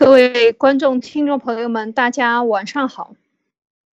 [0.00, 3.14] 各位观众、听众朋友们，大家晚上好。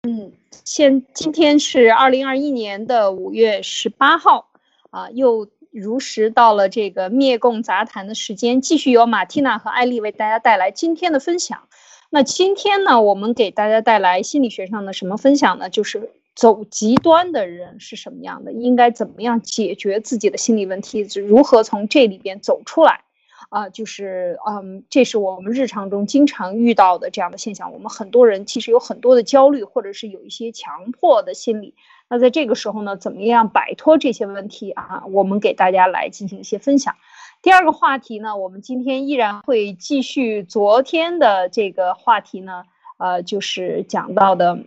[0.04, 0.32] 嗯，
[0.64, 4.48] 现今天是二零二一年的五月十八号，
[4.90, 11.68] 啊，又如实到了这个灭共杂谈的时间，继续由马蒂娜和艾丽为大家带来今天的分享。
[12.10, 15.70] 那今天呢，我们给大家带来心理学上的什么分享呢？
[15.70, 23.02] 就是走极端的人是什么样的，应该怎么样解决自己的心理问题，如何从这里边走出来。
[23.50, 27.72] 啊，就是嗯，这是我们日常中经常遇到的这样的现象。
[27.72, 31.74] 我们很多人其实有很多的焦虑，或者是有一些强迫的心理。
[32.10, 35.04] 那在这个时候呢，怎么样摆脱这些问题啊？
[35.12, 36.96] 我们给大家来进行一些分享。
[37.42, 42.64] 第二个话题呢，我们今天依然会继续昨天的这个话题呢，
[42.98, 44.60] 呃，就是讲到的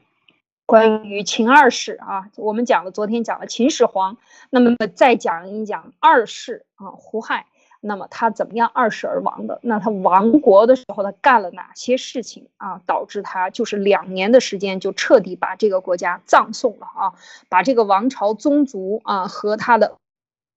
[0.66, 2.30] 关于秦二世啊。
[2.36, 4.16] 我们讲了昨天讲了秦始皇，
[4.50, 7.46] 那么再讲一讲二世啊，胡亥。
[7.82, 9.58] 那么他怎么样二世而亡的？
[9.62, 12.82] 那他亡国的时候，他干了哪些事情啊？
[12.86, 17.14] 导致他就是两年的时间就彻底把这个国家葬送了啊，
[17.48, 19.96] 把这个王朝宗族啊和他的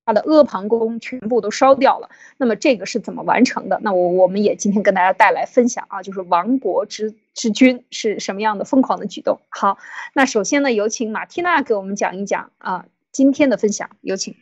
[0.06, 2.10] 他的阿房宫全部都烧掉了。
[2.36, 3.80] 那么这个是怎么完成的？
[3.82, 9.40] 那我我们也今天跟大家带来分享啊，就是亡国之之君是什么样的疯狂的举动。
[9.48, 9.78] 好，
[10.14, 14.36] 那首先呢，有请马蒂娜给我们讲一讲啊今天的分享，有请。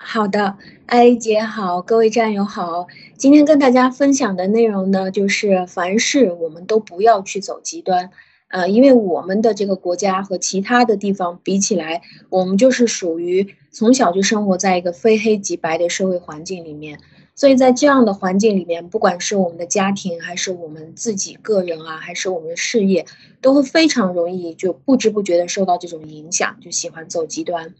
[0.00, 2.86] 好的，艾姐好，各位战友好。
[3.16, 8.10] 今天跟大家分享的内容呢，就是凡事我们都不要去走极端，
[8.46, 17.00] 呃，因为我们的这个国家和其他的地方比起来，我们就是属于从小就生活在一个非黑即白的社会环境里面，
[17.38, 23.06] 所以在这样的环境里面，不管是我们的家庭，还是我们自己个人啊，还是我们的事业，
[23.40, 27.74] 都会非常容易就不知不觉的受到这种影响，就喜欢走极端。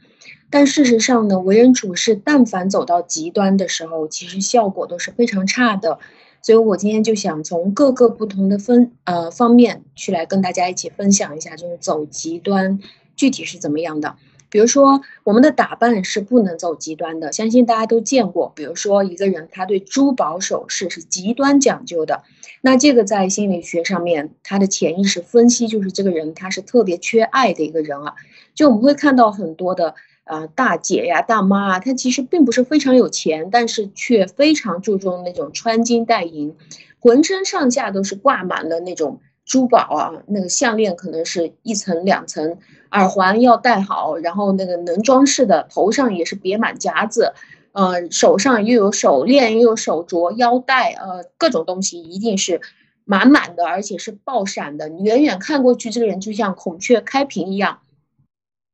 [0.48, 5.98] 但事实上呢，为人处事，但凡走到极端的时候，其实效果都是非常差的。
[6.40, 12.78] 所以我今天就想从各个不同的分呃方面去来跟大家一起分享一下，就是走极端
[13.16, 14.14] 具体是怎么样的。
[14.50, 18.52] 比如说，我们的打扮是不能走极端的，相信大家都见过。
[18.54, 22.22] 比如说，一个人他对珠宝首饰是极端讲究的，
[22.60, 28.14] 那这个在心理学上面，他的潜意识分析就是这个人他是特别缺爱的一个人啊。
[28.54, 29.94] 就我们会看到很多的。
[30.28, 36.54] 啊，大姐呀，大妈啊，她其实并不是非常有钱，但是却非常注重那种穿金戴银，
[37.00, 42.58] 浑身上下都是挂满了那种珠宝啊，那个项链可能是一层两层，
[42.90, 47.32] 耳环要戴好，然后那个能装饰的头上也是别满夹子，
[47.72, 52.60] 呃，手上又有手链又有手镯、腰带，呃，各种东西一定是
[53.04, 57.80] 满满的，而且是爆闪的，你远远看过去，这个人就像孔雀开屏一样。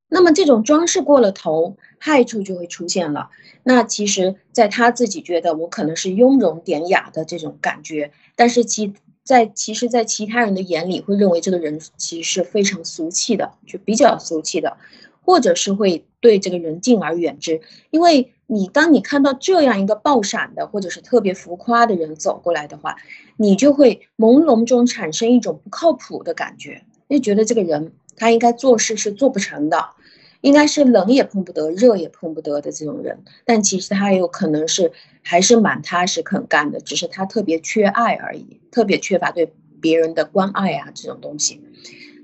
[0.09, 3.31] 那么这种装饰过了头，害处就会出现了。
[3.63, 8.93] 那其实，在他自己觉得我可能是雍容典雅的这种感觉，但是其
[9.25, 14.77] 在其实，在其他人的眼里，会认为这个人其实是非常俗气的，就比较俗气的，
[15.23, 17.63] 或者是会对这个人敬而远之。
[17.91, 22.97] 因为你当你看到这样一个爆闪的，或者是特别浮夸的人走过来的话，
[23.39, 29.89] 你就会朦胧中产生一种不靠谱的感觉，就觉得这个人他应该做事是做不成的。
[30.45, 41.63] 应该是冷也碰不得，热也碰不得的这种人，但其实他有可能是还是蛮踏实肯干的，只是他特别缺爱而已，特别缺乏对别人的关爱啊这种东西。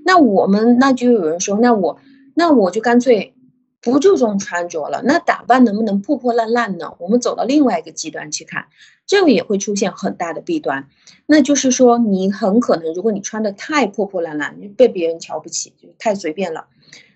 [0.05, 1.97] 那我们那就有人说，那我
[2.35, 3.33] 那我就干脆
[3.81, 6.93] 不注重穿着了，那打扮能不能破破烂烂呢？
[6.99, 8.67] 我们走到另外一个极端去看，
[9.07, 10.87] 这个也会出现很大的弊端，
[11.25, 16.67] 那就是说你很可能，如果你穿的太破破烂烂，被别人瞧不起，就太随便了。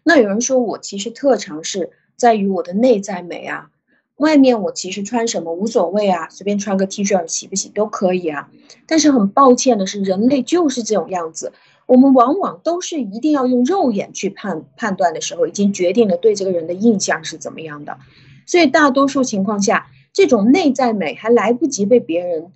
[0.07, 3.71] 那有人说我其实特长是在于我的内在美啊，
[4.17, 8.51] 外面我其实穿什么无所谓啊，随便穿个 T 恤洗不洗都可以啊。
[8.85, 11.53] 但是很抱歉的是，人类就是这种样子，
[11.87, 17.97] 我们往往都是一定要用肉眼去判判断的时候，已经决定了对这个人的印象是怎么样的。
[18.45, 22.51] 所以大多数情况下，这种内在美还来不及被别人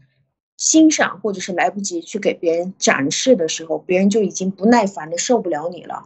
[0.56, 6.06] 欣赏，或者是来不及去给别人展示的时候，别人就已经不耐烦的受不了你了。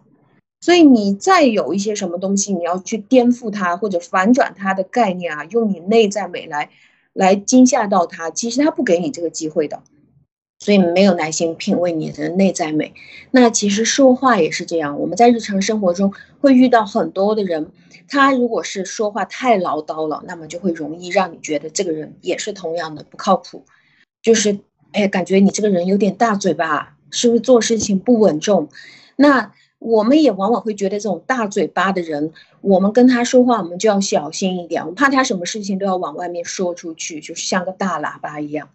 [0.64, 6.70] 所以你再有一些什么东西，你要去颠覆它或者反转它的概念啊，用你内在美来
[7.12, 9.84] 来惊吓到他，其实他不给你这个机会的，
[10.60, 12.94] 所以没有耐心品味你的内在美。
[13.32, 17.70] 那其实说话也是这样，我们在日常生活中会遇到很多的人，
[18.08, 23.66] 他如果是说话太唠叨了，那么就会容易让你觉得这个人也是同样的不靠谱，
[24.22, 24.60] 就是
[24.94, 28.70] 哎，感觉你这个人有点大嘴巴，是不是做事情不稳重？
[29.18, 29.52] 那。
[29.84, 32.32] 我们也往往会觉得这种大嘴巴的人，
[32.62, 38.70] 我们跟他说话，我们就要小心一点，我怕他什么事情都要往外面说出去，就是像个大喇叭一样。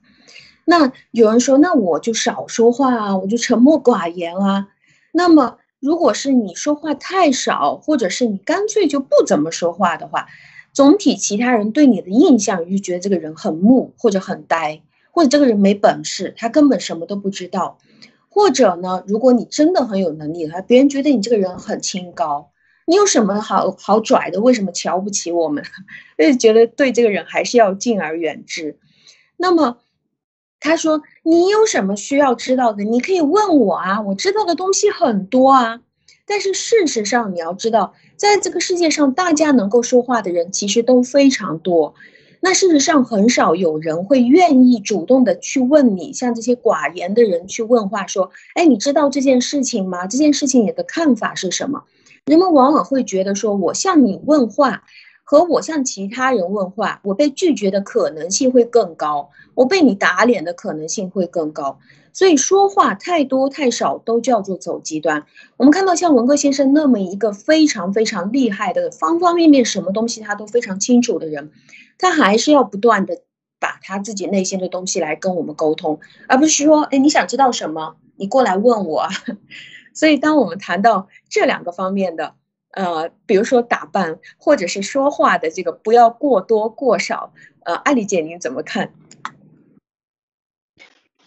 [0.67, 4.69] 那有人说，那我就少说话啊，我就沉默寡言啊。
[5.11, 10.27] 那么，如果是你说话太少，或者是你干脆就不怎么说话的话，
[10.75, 17.79] 总体其他人对你的印象就觉得这个人很木，或者很呆，或者这个人没本事，他根本什么都不知道。
[18.39, 22.53] 或者呢，如果你真的很有能力的话，别人觉得你这个人很清高，
[22.87, 24.41] 你有什么好好拽的？
[24.41, 25.65] 为什么瞧不起我们？
[26.17, 28.79] 就觉得对这个人还是要敬而远之。
[29.37, 29.79] 那么
[30.61, 32.85] 他说：“你有什么需要知道的？
[32.85, 35.81] 你可以问我啊，我知道的东西很多啊。
[36.25, 41.97] 但是事实上，你要知道，在这个世界上，大家能够说话的人其实都非常多。”
[42.41, 50.07] 那事实上很少有人会愿意主动的去问你，像这些寡言的人去问话，说：“哎，你知道这件事情吗？
[50.07, 51.85] 这件事情你的看法是什么？”
[52.27, 54.85] 人们往往会觉得说：“我向你问话，
[55.25, 61.79] 和我向其他人问话，我被拒绝的可能性会更高，我被你打脸的可能性会更高。”
[62.19, 65.25] 所以说话太多太少都叫做走极端。
[65.57, 71.53] 我们看到像文革先生那么一个非常非常厉害的，方方面面什么东西他都非常清楚的人。
[71.97, 73.23] 他还是要不断的
[73.61, 79.07] 把他自己内心的东西来跟我们沟通，而不是说，哎，你想知道什么，你过来问我。
[79.95, 82.35] 所以，当我们谈到这两个方面的，
[82.73, 87.33] 呃，比如说打扮或者是说话的这个，不要过多过少，
[87.63, 88.93] 呃，艾丽姐您怎么看？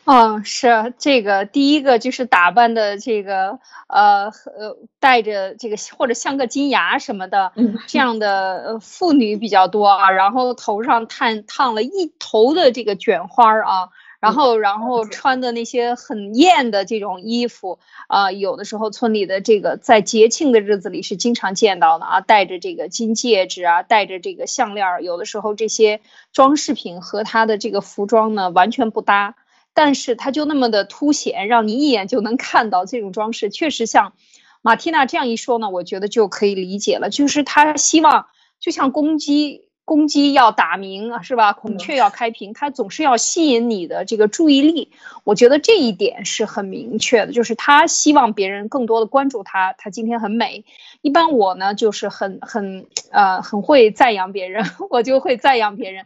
[0.03, 7.53] 哦，是这个第一个就是打扮的这个呃呃带着这个或者像个金牙什么的
[7.88, 13.89] 这样的妇女比较多啊，然后头上烫烫了一头的这个卷花儿啊，
[14.19, 17.77] 然后然后穿的那些很艳的这种衣服
[18.07, 26.01] 啊，有的时候村里的这个在节庆的日子里是经常见到的啊，戴着这个金戒指啊，戴着这个项链，有的时候这些
[26.33, 29.36] 装饰品和她的这个服装呢完全不搭。
[29.73, 34.13] 但是它就那么的凸显，让你一眼就能看到这种装饰，确实像
[34.62, 37.09] 马蒂娜这样一说呢，我觉得就可以理解了。
[37.09, 38.27] 就是他希望，
[38.59, 41.53] 就像公鸡，公鸡要打鸣，是吧？
[41.53, 44.91] 孔雀要开屏，它总是要吸引你的这个注意力。
[45.23, 49.74] 我觉得这一点是很明确的，就是他希望别人更多的关注他。
[49.74, 50.63] 他今天很美。
[51.01, 56.06] 一般我呢，就是很很呃很会赞扬别人， 我就会赞扬别人。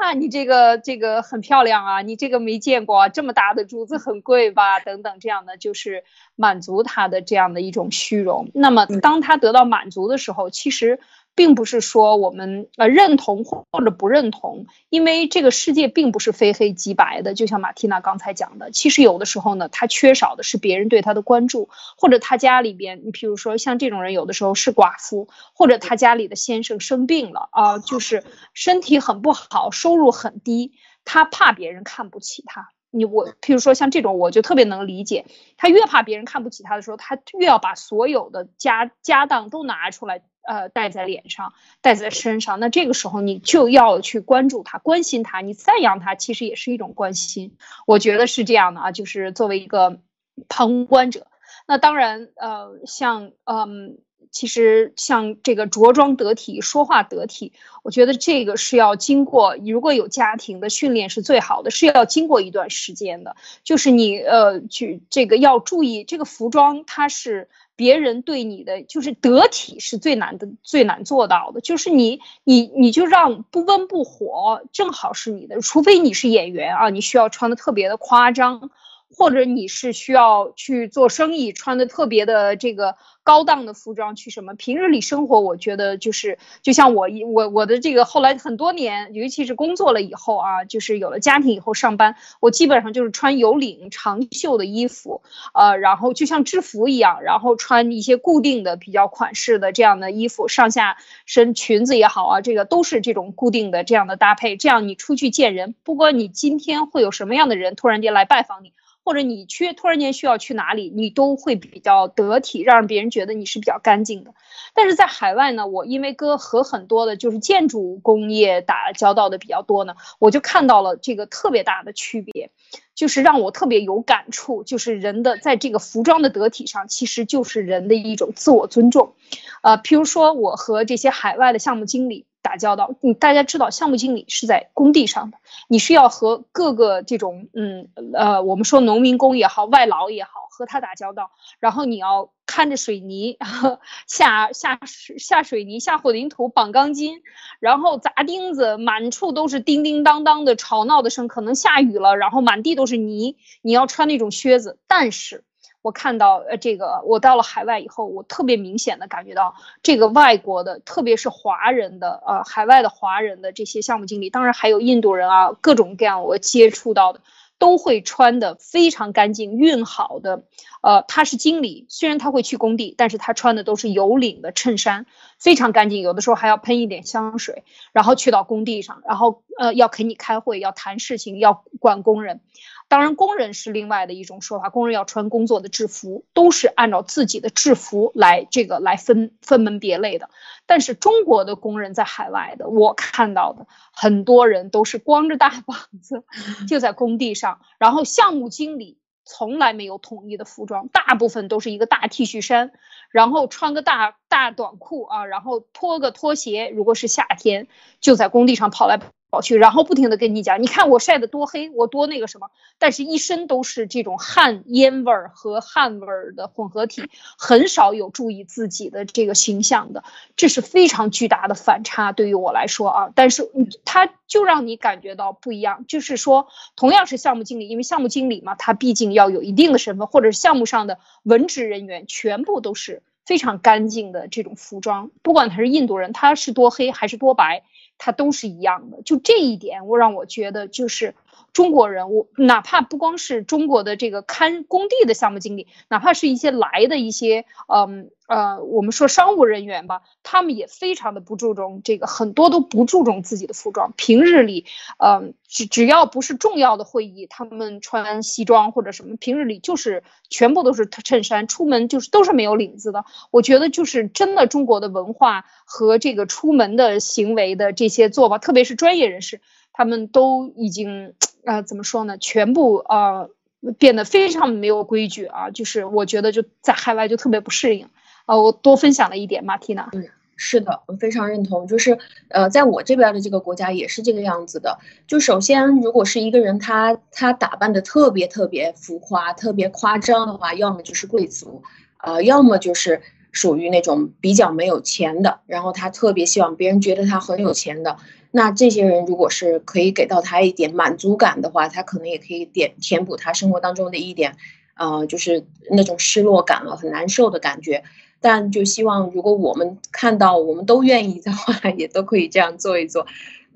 [0.00, 4.80] 啊，你这个这个很漂亮啊，你这个没见过，这么大的珠子很贵吧？
[4.80, 6.04] 等等，这样的就是
[6.36, 8.50] 满足他的这样的一种虚荣。
[8.54, 11.00] 那么，当他得到满足的时候，其实。
[11.34, 17.34] 并不是说我们呃认同或者不认同，因为这个世界并不是非黑即白的。
[17.34, 30.72] 就像马蒂娜刚才讲的，其实有的时候呢，他缺少的是别人对他的关注，或者他家里边，你比如说像这种人，有的时候是寡妇，或者他家里的先生生病了啊，就是身体很不好，收入很低，
[31.04, 32.68] 他怕别人看不起他。
[32.94, 35.24] 你我，譬如说像这种，我就特别能理解，
[35.56, 40.22] 他越怕别人看不起他的时候，他越要把所有的家家当都拿出来。
[40.42, 47.56] 呃，戴在脸上，戴在身上，那这个时候你就要去关注他，关心他，你赞扬他，其实也是一种关心。
[47.86, 50.00] 我觉得是这样的啊，就是作为一个
[50.48, 51.26] 旁观者，
[51.66, 53.98] 那当然，呃，像，嗯，
[54.32, 57.52] 其实像这个着装得体，说话得体，
[57.84, 67.48] 我觉得这个是要经过，如果有家庭的训练是最好的，是要经过一段时间的，就是你，呃，去这个要注意这个服装，它是。
[67.74, 78.70] 别人对你的就是得体是最难的，最难做到的，就是你你你就让不温不火，正好是你的，除非你是演员啊，你需要穿的特别的夸张。
[79.14, 84.54] 或者你是需要去做生意，穿的特别的这个高档的服装去什么？
[84.54, 95.22] 平日里生活，我觉得就是就像我我我的这个后来很多年，尤其是工作了以后啊，就是有了家庭以后上班，我基本上就是穿有领长袖的衣服，
[95.54, 108.72] 呃，然后就像制服一样，然后穿一些固定的比较款式的这样的衣服，上下身裙子也好啊，这个都是这种固定的这样的搭配，这样你出去见人，不管你今天会有什么样的人突然间来拜访你。
[109.04, 114.34] 或者你去突然间需要去哪里，你都会比较得体，让别人觉得你是比较干净的。
[114.74, 122.50] 但是在海外呢，我因为哥和很多的就是建筑工业打交道的比较多呢，我就看到了这个特别大的区别，
[122.94, 129.14] 就是让我特别有感触，就是人的在这个服装的得体上，其实就是人的一种自我尊重。
[129.62, 132.26] 呃，譬如说我和这些海外的项目经理。
[132.42, 141.30] 打交道，你大家知道，项目经理是在工地上的，你是要和各个这种，嗯，呃，我们说农民工也好，外劳也好，和他打交道，
[141.60, 142.30] 然后你要。
[142.44, 143.38] 看着水泥
[144.06, 144.78] 下下
[145.16, 147.22] 下水泥下混凝土绑钢筋，
[147.60, 154.78] 然后砸钉子，满处都是叮叮当当的吵闹的声，可能下雨了，然后满地都是泥，你要穿那种靴子。
[154.86, 155.44] 但是
[155.82, 167.20] 我看到呃这个，我到了海外以后，我特别明显的感觉到这个外国的，特别是华人的呃海外的华人的这些项目经理，当然还有印度人啊，各种各样我接触到的。
[167.58, 170.42] 都会穿的非常干净、熨好的，
[170.80, 175.06] 呃，他是经理，虽然他会去工地，但是他穿的都是有领的衬衫，
[175.42, 182.40] 非常干净，有的时候还要喷一点香水，然后去到工地上，然后呃要给你开会，要谈事情，要管工人。
[182.86, 190.30] 当然，工人是另外的一种说法，工人要穿工作的制服，都是按照自己的制服来这个来分分门别类的。
[190.66, 196.22] 但是中国的工人在海外的，我看到的很多人都是光着大膀子
[196.68, 202.72] 就在工地上，然后项目经理从来没有统一的服装，大部分都是一个大 T 恤衫，
[203.10, 207.68] 然后穿个大大短裤啊，然后拖个拖鞋，如果是夏天
[208.00, 208.98] 就在工地上跑来。
[209.34, 217.08] 跑去，然后不停的跟你讲，你看我晒得多黑，我多那个什么，但是一身都是这种汗烟味儿和汗味儿的混合体，
[217.38, 220.04] 很少有注意自己的这个形象的，
[220.36, 223.50] 这是非常巨大的反差，对于我来说啊，但是
[223.86, 237.62] 他就让你感觉到不一样，就是说同样是项目经理，因为项目经理嘛，他毕竟要有一定的身份，或者项目上的文职人员，全部都是非常干净的这种服装，不管他是印度人，他是多黑还是多白。
[237.98, 241.14] 他都是一样的，就这一点，我让我觉得就是
[241.52, 248.10] 中国人，我哪怕不光是中国的这个看工地的项目经理，哪怕是一些来的一些，嗯。
[248.28, 253.92] 呃，我们说商务人员吧，他们也非常的不注重这个，很多都不注重自己的服装。
[253.94, 254.64] 平日里，
[254.96, 263.04] 嗯，只只要不是重要的会议，他们穿西装或者什么，平日里就是全部都是衬衫，出门就是都是没有领子的。
[263.30, 269.42] 我觉得就是真的中国的文化和这个出门的行为的这些做法，特别是专业人士，
[269.74, 271.12] 他们都已经
[271.44, 272.18] 呃怎么说呢？
[272.18, 273.30] 全部呃
[273.78, 277.88] 变得非常没有规矩啊，就是我觉得就在海外就特别不适应。
[278.26, 279.88] 呃，我多分享了一点，马蒂娜。
[279.92, 280.06] 嗯，
[280.36, 281.66] 是的，我非常认同。
[281.66, 284.78] 就是，呃，在我这边的这个国家也是这个样子的。
[285.06, 291.62] 就首先，如果是一个人，他他打扮的特别特别浮夸、特别夸张的话，要么就是贵族，
[291.98, 295.40] 呃，要么就是属于那种比较没有钱的。
[295.46, 297.98] 然后他特别希望别人觉得他很有钱的。
[298.34, 304.36] 那这些人如果是可以给到他一点满足感的话，他可能也可以点填补他生活当中的一点，
[304.74, 307.84] 呃，就是那种失落感了，很难受的感觉。
[308.22, 313.06] 但就希望，如果我们看到我们都愿意的话， 也都可以这样做一做。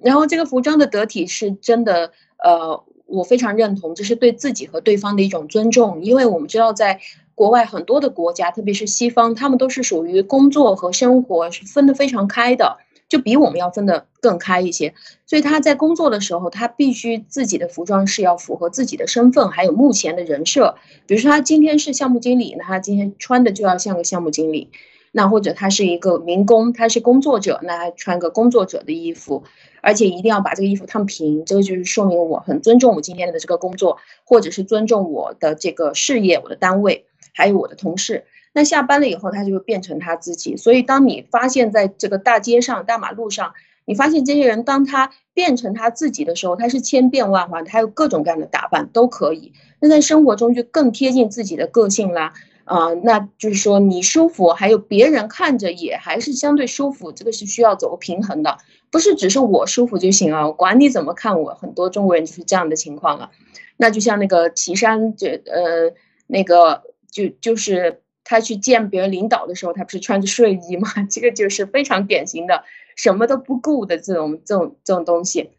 [0.03, 2.13] 然后这个服装的得体是真的，
[2.45, 6.03] 呃，我非常认同，这是对自己和对方的一种尊重。
[6.03, 7.01] 因为我们知道，在
[7.35, 12.77] 国外很多的国家，特别是西方，他们都是属于工作和生活是分得非常开的。
[13.09, 14.93] 就比我们要分得更开一些，
[15.27, 20.77] 所以他在工作的时候，他必须自己的服装是要符合自己的身份，还有目前的人设。
[21.07, 24.71] 比如说他今天是项目经理，那他今天穿的就要像个项目经理；
[25.13, 29.45] 那或者他是一个民工，他是工作者，那他穿个工作者的衣服，
[29.83, 31.45] 而且一定要把这个衣服烫平。
[31.45, 38.25] 这个就是说明我很尊重我今天的这个工作，或者是尊重我的这个事业、我的单位，还有我的同事。
[38.57, 40.57] 那下班了以后，他就会变成他自己。
[40.57, 43.53] 所以，当你发现在这个大街上、大马路上，
[43.85, 49.53] 你发现这些人，当他变成他自己的时候，他是千变万化，他有各种各样的打扮都可以。
[49.79, 52.33] 那在生活中就更贴近自己的个性啦。
[52.65, 58.57] 啊，那就是说你舒服，还有别人看着也还是相对舒服，这个是需要走个平衡的，
[58.91, 61.53] 不是只是我舒服就行啊，管你怎么看我。
[61.53, 63.33] 很多中国人就是这样的情况了。
[63.77, 65.93] 那就像那个岐山，这呃，
[66.27, 68.01] 那个就就是。
[68.29, 70.89] 他去见别人领导的时候，他不是穿着睡衣吗？
[71.09, 72.65] 这个就是非常典型的
[72.97, 75.51] 什么都不顾的这种这种这种东西。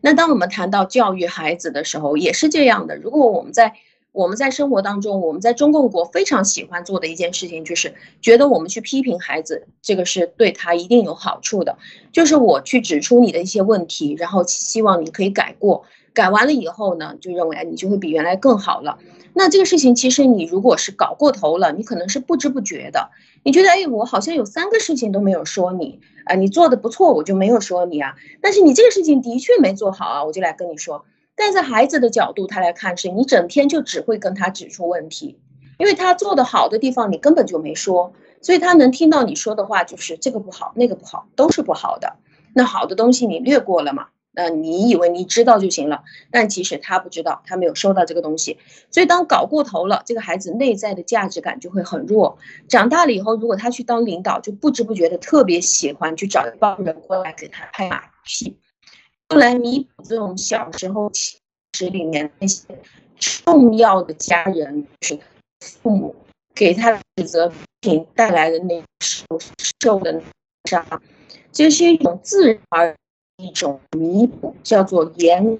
[0.00, 2.96] 那当我们谈到教育孩子的时候，也是这样的。
[2.96, 3.74] 如果我们在
[4.12, 11.76] 我们在生活当中，我们在中共国非常喜欢做的一件事情，就是觉得我们去批评孩子，这个是对他一定有好处的。
[12.12, 15.84] 就是我去指出你的一些问题，然后希望你可以改过。
[16.12, 19.00] 改完了以后呢，就认为你就会比原来更好了。
[19.36, 23.10] 那这个事情其实你如果是搞过头了，你可能是不知不觉的。
[23.42, 28.14] 你觉得哎，我好像有三个事情都没有说你啊，你做的不错，我就没有说你啊。
[28.40, 31.04] 但是你这个事情的确没做好啊，我就来跟你说。
[31.34, 35.38] 但在孩子的角度他来看，是你整天就只会跟他指出问题，
[35.78, 42.16] 因为他做的好的地方你根本就没说，所以他能听到你说的话就是这个不好，那个不好，都是不好的。
[42.54, 44.06] 那好的东西你略过了嘛？
[44.36, 48.58] 那你以为你知道就行了，但其实他不知道，他没有收到这个东西。
[48.90, 52.36] 所以当搞过头了，这个孩子内在的价值感就会很弱。
[52.68, 58.56] 长大了以后，如果他去当领导，就不知不觉的特别喜欢去找一帮人过来给他拍马屁，
[59.30, 61.38] 用来弥补这种小时候其
[61.72, 62.64] 实里面那些
[63.18, 65.18] 重要的家人是
[65.60, 66.16] 父母
[66.54, 69.24] 给他指责品带来的那受
[69.58, 70.20] 受的
[70.68, 70.84] 伤，
[71.52, 72.96] 这是一种自然而。
[73.36, 75.58] 一种弥补叫做严，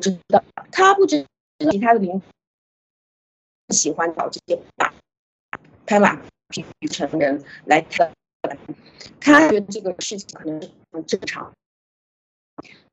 [0.00, 2.22] 知道他不知道其他的领
[3.70, 4.94] 喜欢找这些打
[5.84, 6.16] 拍马
[6.48, 8.12] 屁成人来他
[9.20, 10.60] 他觉得这个事情可能
[10.92, 11.52] 很正常。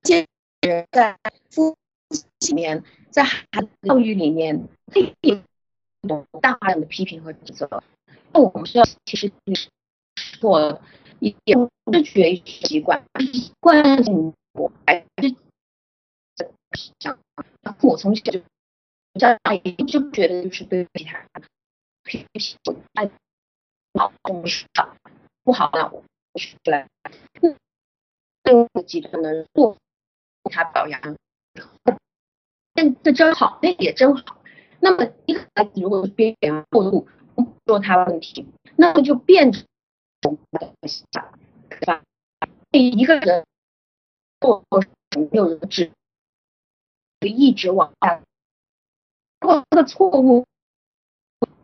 [0.01, 0.25] 这
[0.61, 1.19] 人在
[1.51, 1.77] 夫
[2.09, 4.67] 妻里面，在孩子教育里面，
[6.01, 7.83] 有大量的批评和指责。
[8.31, 9.69] 那我们需要其实是
[10.39, 10.81] 错的。
[11.45, 13.01] 也不是学习惯，
[13.31, 15.33] 习惯性我还是
[16.99, 17.17] 想，
[17.81, 18.41] 我从小就
[19.17, 21.25] 家长也就觉得就是对其他
[22.03, 22.57] 批评，
[22.95, 23.09] 爱
[23.97, 24.65] 好重视
[25.45, 26.03] 不好那我
[26.35, 26.89] 出来，
[28.43, 29.77] 更极端的做
[30.51, 30.99] 他表扬，
[32.73, 34.43] 那这真好，那也真好。
[34.81, 37.07] 那么一个孩子如果是边缘过度
[37.65, 39.65] 说他问题，那么就变成。
[40.23, 40.39] 对？
[42.79, 43.45] 一个人
[44.39, 44.63] 做
[45.15, 45.91] 没有人指，
[47.21, 48.21] 一直往下，
[49.39, 50.47] 过这个错误，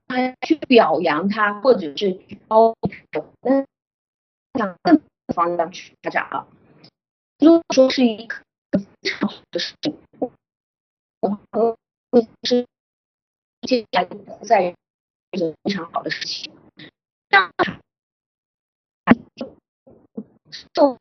[0.07, 2.75] 他去表扬他，或者是去褒
[3.11, 3.25] 奖，
[4.53, 6.47] 向更的方向去发展啊。
[7.39, 8.35] 如果说是一个
[8.71, 9.97] 非常好的事情，
[11.21, 11.75] 我和
[12.43, 12.67] 是
[13.61, 14.61] 接下来不再
[15.31, 16.53] 一个非常好的事情，
[17.29, 17.79] 让他。
[20.51, 20.97] 受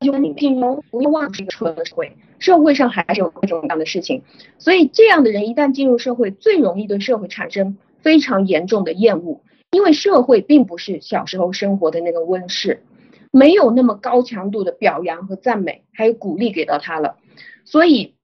[0.00, 0.58] 就你并
[0.90, 4.22] 不要忘记社会，社会上还是有各种各样的事情，
[4.58, 12.82] 所以这样的人一旦进入社会，最容易对社会产生非常严重的厌恶，因为社会并不是小时候生活的那个温室，
[13.30, 17.18] 没有那么高强度的表扬和赞美，还有鼓励给到他了，
[17.66, 18.14] 所以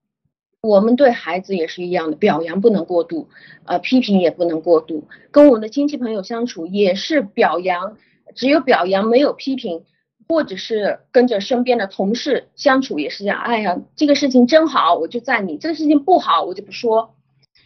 [0.62, 3.29] 我们对孩子也是一样的，表扬不能过度，
[3.66, 7.99] 呃，批评也不能过度，跟我们的亲戚朋友相处也是表扬。
[8.35, 9.85] 只有表扬没有批评，
[10.29, 13.41] 或者是跟着身边的同事相处也是这样。
[13.41, 17.15] 哎呀，这个事情真好，我就赞你；这个事情不好，我就不说。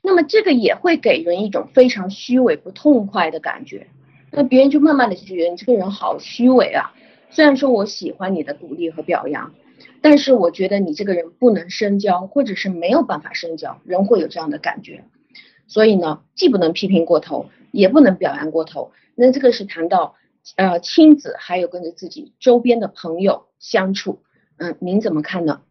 [0.02, 3.86] 那么这个也会给人一种非常虚伪、不痛快的感觉。
[4.30, 6.92] 那别人就慢慢的觉得你这个人好虚伪啊。
[7.30, 9.52] 虽然说我喜欢你的鼓励和表扬，
[10.00, 15.04] 但是我觉得你这个人不能深交，或者是没有办法深交，人会有这样的感觉。
[15.66, 18.92] 所以呢，既不能批评过头，也不能表扬过头。
[19.14, 20.14] 那这个是谈到。
[20.56, 24.22] 呃，亲子还有跟着自己周边的朋友相处，
[24.56, 25.62] 嗯，您怎么看呢？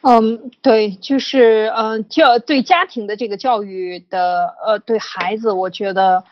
[0.00, 6.24] 嗯，对，就是嗯，教对家庭的这个教育的，呃，对孩子，我觉得，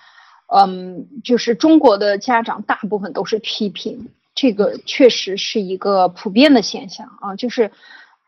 [0.48, 7.70] 嗯，就是中国的家长大部分都是批评，这个确实是一个普遍的现象啊，就是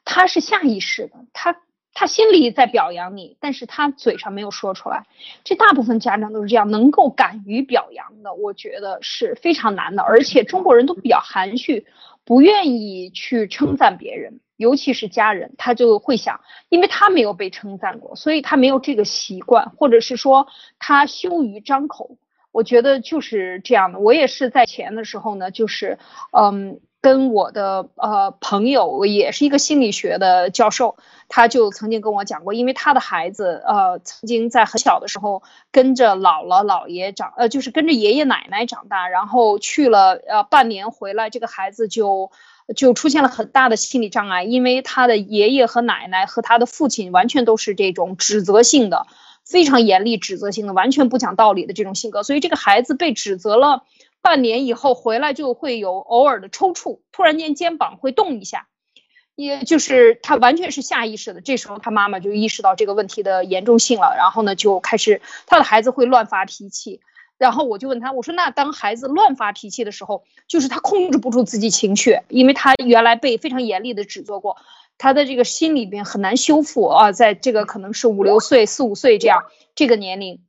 [0.04, 1.60] 他是下意识的，他。
[1.94, 5.04] 他心里在表扬你，但是他嘴上没有说出来。
[5.44, 10.02] 这大部分家长都是这样，能够敢于表扬的，我觉得是非常难的。
[10.02, 11.86] 而且中国人都比较含蓄，
[12.24, 20.46] 不愿意去称赞别人，尤其是家人，他就会想，因为他没有被称赞过，所以他没有这个习惯，或者是说
[20.78, 22.16] 他羞于张口。
[22.52, 23.98] 我觉得就是这样的。
[23.98, 25.98] 我也是在前的时候呢，就是
[26.30, 26.80] 嗯。
[27.02, 30.96] 跟我的呃朋友也是一个心理学的教授，
[31.28, 42.30] 他就曾经跟我讲过，因为他的孩子呃曾经在很小的时候跟着姥姥姥爷长，呃就是跟着爷爷奶奶长大，然后去了呃半年回来，这个孩子就
[42.76, 49.08] 就出现了很大的心理障碍，因为他的爷爷和奶奶和他的父亲完全都是这种指责性的，
[49.44, 53.82] 非常严厉指责性的，完全不讲道理的这种性格，所以这个孩子被指责了。
[54.22, 58.68] 半年以后回来就会有偶尔的抽搐，突然间肩膀会动一下，
[59.34, 61.40] 也就是他完全是下意识的。
[61.40, 67.00] 这时候他妈妈就意识到这个问题的严重性了，然后呢就开始他的孩子会乱发脾气，
[67.36, 74.56] 然后我就问他，我说那当孩子乱发脾气的时候，就是他控制不住自己情绪，因为他原来被非常严厉的指责过，
[74.98, 79.42] 他的这个心里边很难修复啊，在这个可能是五六岁、四五岁这样
[79.74, 80.40] 这个年龄。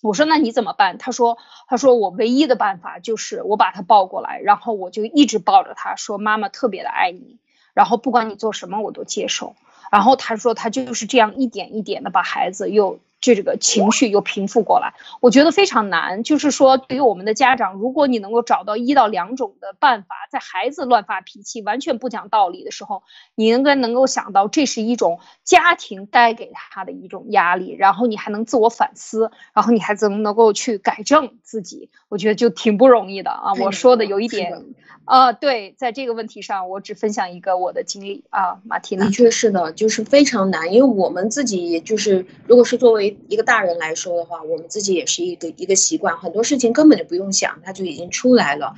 [0.00, 0.96] 我说那你怎么办？
[0.98, 7.38] 他说他说我唯一的办法就是我把他抱过来，然后我就一直抱着他说妈妈特别的爱你，
[7.74, 9.56] 然后不管你做什么我都接受。
[9.90, 16.22] 然后他说他就是这样一点一点的把孩子又这这个情绪又平复过来，我觉得非常难。
[16.22, 23.02] 就是说，对于我们的家长，如果你能够找到一到两种的办法，在孩子乱发脾气、完全不讲道理的时候，
[23.34, 31.90] 你应该能够想到这是一种家庭带给他的一种压力，然后你还能自我反思，然后你还怎么能够去改正自己？
[32.08, 33.52] 我觉得就挺不容易的啊。
[33.60, 34.64] 我说的有一点，
[35.04, 39.04] 啊，对，在这个问题上，我只分享一个我的经历啊，马蒂娜。
[39.06, 48.74] 的确是的，就是非常难，因为我们自己就是，如果是作为一个大人来说的话，我们自己也是一个一个习惯，很多事情根本就不用想，它就已经出来了。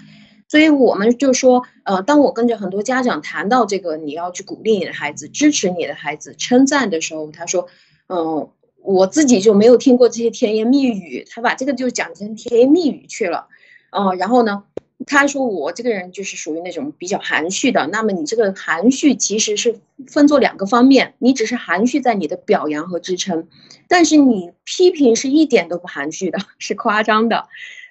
[0.49, 7.69] 所以我们就说，呃，当我跟着很多家长谈到这个，你要去鼓励你的孩子，支持你的孩子，称赞的时候，他说，
[8.09, 8.49] 嗯，
[8.83, 13.47] 我自己就没有听过这些甜言蜜语，他把这个就讲成甜言蜜语去了，
[13.91, 14.65] 嗯，然后呢？
[15.07, 17.87] 他说：“我这个人就是属于那种比较含蓄的。
[17.87, 23.49] 那么你这个含蓄其实是分作两个方面，你只是含蓄在你的表扬和支撑，
[23.89, 27.49] 但是你批评是一点都不含蓄的， 是夸张的。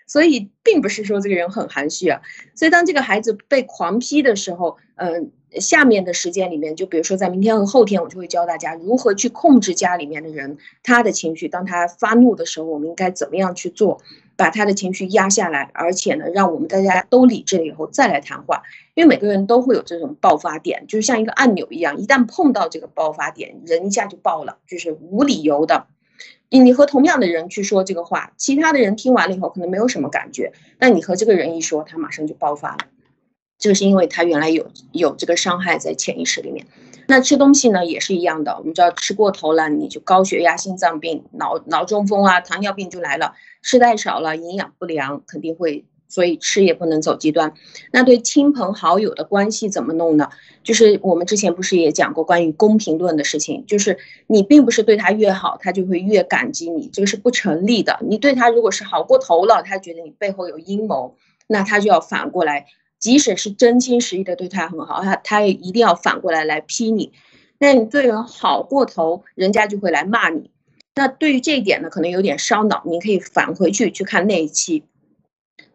[0.10, 2.20] 所以并不是说这个人很含蓄啊。
[2.54, 11.48] 所以当这个孩子被狂批的时候，嗯，下面的时间里面，就比如说在明天和后天，我就会教大家如何去控制家里面的人他的情绪。
[11.48, 14.02] 当他发怒的时候，我们应该怎么样去做？”
[14.40, 25.88] 把他的情绪压下来，而且呢，让我们大家都理智了以后再来谈话，因为每个人都会有这种爆发点，就是像一个按钮一样，一旦碰到这个爆发点，人一下就爆了，就是无理由的。
[26.50, 32.80] 你你和同样的人去说这个话，其他的人听完了以后可能没有什么感觉，但你和这个人一说，他马上就爆发了。
[33.58, 36.66] 这个是因为他原来有有这个伤害在潜意识里面。
[37.08, 43.34] 那吃东西呢也是一样的，我们知道吃过头了，你就高血压、心脏病、脑脑中风啊、糖尿病就来了。
[43.62, 47.54] 吃太少了，营养不良肯定会，所以吃也不能走极端。
[47.92, 50.30] 那对亲朋好友的关系怎么弄呢？
[50.64, 58.00] 就是我们之前不是也讲过关于公平论的事情，就是你并不是对他越好，他就会越感激你，这个是不成立的。
[58.02, 61.16] 你对他如果是好过头了，他觉得你背后有阴谋，
[61.48, 62.66] 那他就要反过来。
[63.00, 67.14] 即使是真心实意的对他很好，他他也一定要反过来来批你。
[67.58, 70.50] 那你对人好过头，人家就会来骂你。
[70.96, 72.84] 那对于这一点呢，可能有点烧脑。
[72.86, 74.84] 你可以返回去去看那一期。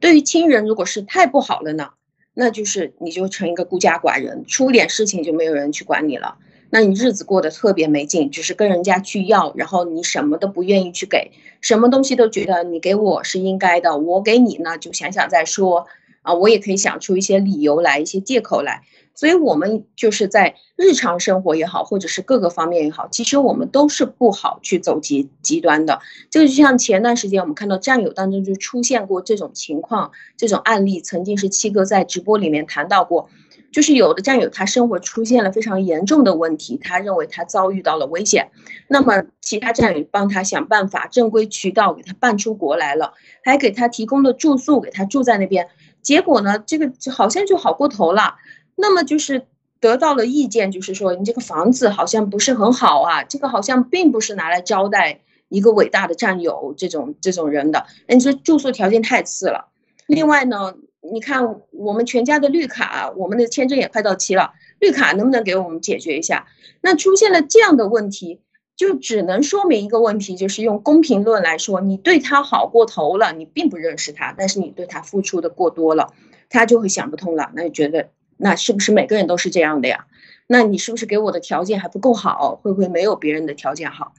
[0.01, 1.91] 对于亲人，如果是太不好了呢，
[2.35, 6.37] 那就是你就成一个孤家寡人，出点事情就没有人去管你了。
[6.71, 11.31] 那你日子过得特别没劲，只是跟人家去要，然后你什么都不愿意去给，
[11.61, 15.87] 什么东西都觉得你给我是应该的，我给你呢就想想再说。
[16.23, 18.81] 啊，我也可以想出一些理由来，一些借口来，
[19.14, 26.00] 所以我们就是在日常生活也好，或者是各个方面也好，其实我们都是不好去走极极端的。
[26.31, 33.29] 这个就像前段时间我们看到战友当中就出现过这种情况，这种案例，曾经是七哥在直播里面谈到过，
[33.72, 38.50] 就是有的战友他生活出现了非常严重的问题，他认为他遭遇到了危险，
[38.88, 43.12] 那么其他战友帮他想办法，正规渠道给他办出国来了，
[43.44, 45.68] 还给他提供了住宿，给他住在那边。
[46.03, 48.35] 结果呢，这个好像就好过头了。
[48.77, 49.47] 那么就是
[49.81, 57.87] 得到了意见，就是说你这个房子好像不是很好啊，这个好像并不是拿来招待一个伟大的战友这种这种人的。
[58.09, 59.69] 你说住宿条件太次了。
[60.07, 66.47] 另外呢，你看我们全家的绿卡，我们的签证也快到期了，绿卡能不能给我们解决一下？
[66.81, 68.41] 那出现了这样的问题。
[68.77, 76.13] 就只能说明一个问题，就是用公平论来说，你对他好过头了，你并不认识他，但是你对他付出的过多了，
[76.49, 80.07] 他就会想不通了，那就觉得那是不是每个人都是这样的呀？
[80.47, 82.61] 那你是不是给我的条件还不够好？
[82.62, 84.12] 会不会没有别人的条件好？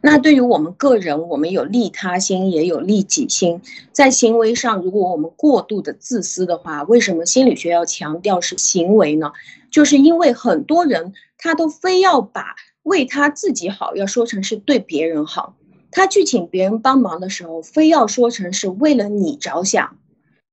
[0.00, 3.60] 那对于我们个人，我们有利他心，也有利己心，
[3.92, 9.32] 在行为上，如果我们过度的自私的话，为什么心理学要强调是行为呢？
[9.70, 12.54] 就是因为很多人他都非要把。
[12.84, 15.54] 为他自己好，要说成是对别人好。
[15.92, 19.98] 他去请别人帮忙的时候，非要说成是为了你着想。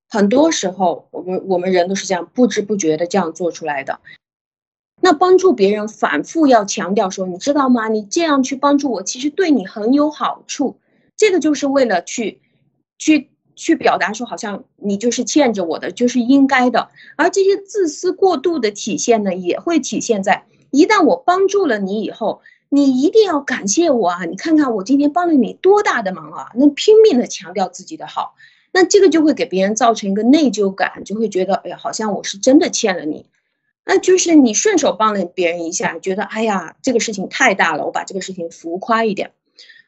[0.10, 4.00] 很多时候，我们我们人都是这样不知不觉的这样做出来的。
[5.02, 7.88] 那帮助别人，反复要强调说，你知道吗？
[7.88, 10.80] 你这样去帮助我，其实对你很有好处。
[11.16, 12.42] 这个就是为了去，
[12.98, 16.90] 去去表达说，好像你就是欠着我的，就是应该的。
[17.16, 20.46] 而这些自私过度的体现呢，也会体现在。
[20.72, 24.26] 一旦我帮助了你以后，你一定要感谢我啊！
[24.26, 26.52] 你看看我今天帮了你多大的忙啊！
[26.56, 28.36] 那拼命的强调自己的好，
[28.72, 33.26] 那这个就会给别人造成一个内疚感，就会觉得哎呀，好像我是真的欠了你。
[33.86, 39.32] 那就是你顺手帮了别人一下，觉得哎呀，这个事情太大了，我把这个事情浮夸一点。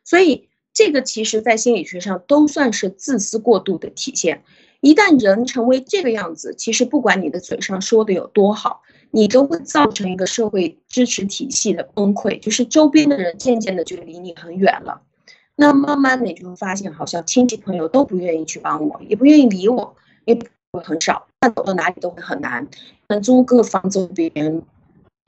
[0.03, 4.43] 所以这个其实在心理学上都算是自私过度的体现。
[4.79, 8.81] 一旦人成为这个样子，其实不管你的嘴上说的有多好。
[9.13, 15.01] 你都会造成一个社会支持体系的崩溃，就是周边的人渐渐的就离你很远了。
[15.61, 19.95] 那慢慢的你就会发现，好像亲戚朋友都不愿意去帮我，也不愿意理我，
[20.25, 22.67] 也会很少，那走到哪里都会很难。
[23.07, 24.63] 那租个房子比别人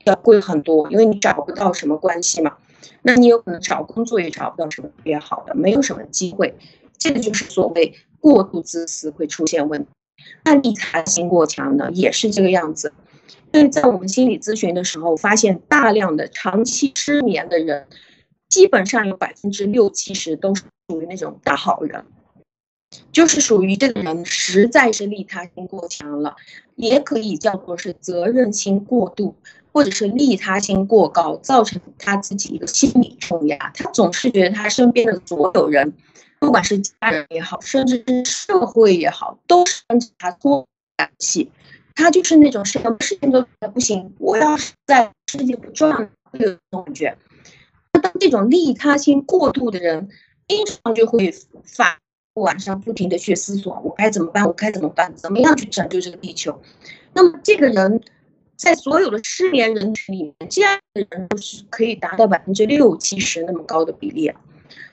[0.04, 2.56] 要贵很多，因为你找不到什么关系嘛。
[3.02, 6.56] 那你有可能找工作也找不到什么特别好的，没有什么机会。
[6.98, 9.88] 这个就是所谓过度自私会出现问题。
[10.42, 12.92] 那利他心过强呢，也是这个样子。
[13.52, 17.86] 所以在我们心理咨询的时候，发现大量的长期失眠的人，
[18.54, 22.04] 基本上有百分之六七十都是属于那种大好人，
[23.10, 26.36] 就是属于这个人实在是利他心过强了，
[26.76, 29.34] 也可以叫做是责任心过度，
[29.72, 33.72] 或者是利他心过高，造成他自己一个心理重压。
[33.74, 35.92] 他总是觉得他身边的所有人，
[36.38, 40.64] 不管是家人也好，甚至是社会也好，都是跟着他做
[40.96, 41.50] 感气。
[41.96, 47.18] 他就是那种什么事情都不行，我要是在世界不转，会有感觉。
[48.24, 50.08] 这种利他心过度的人，
[50.48, 51.30] 经常就会
[51.62, 51.98] 反
[52.32, 54.46] 晚上不停的去思索，我该怎么办？
[54.46, 55.14] 我该怎么办？
[55.14, 56.58] 怎么样去拯救这个地球？
[57.12, 58.00] 那么这个人，
[58.56, 64.32] 在所有的失眠人群里面，这样的人都是可以达到百分之六七十那么高的比例。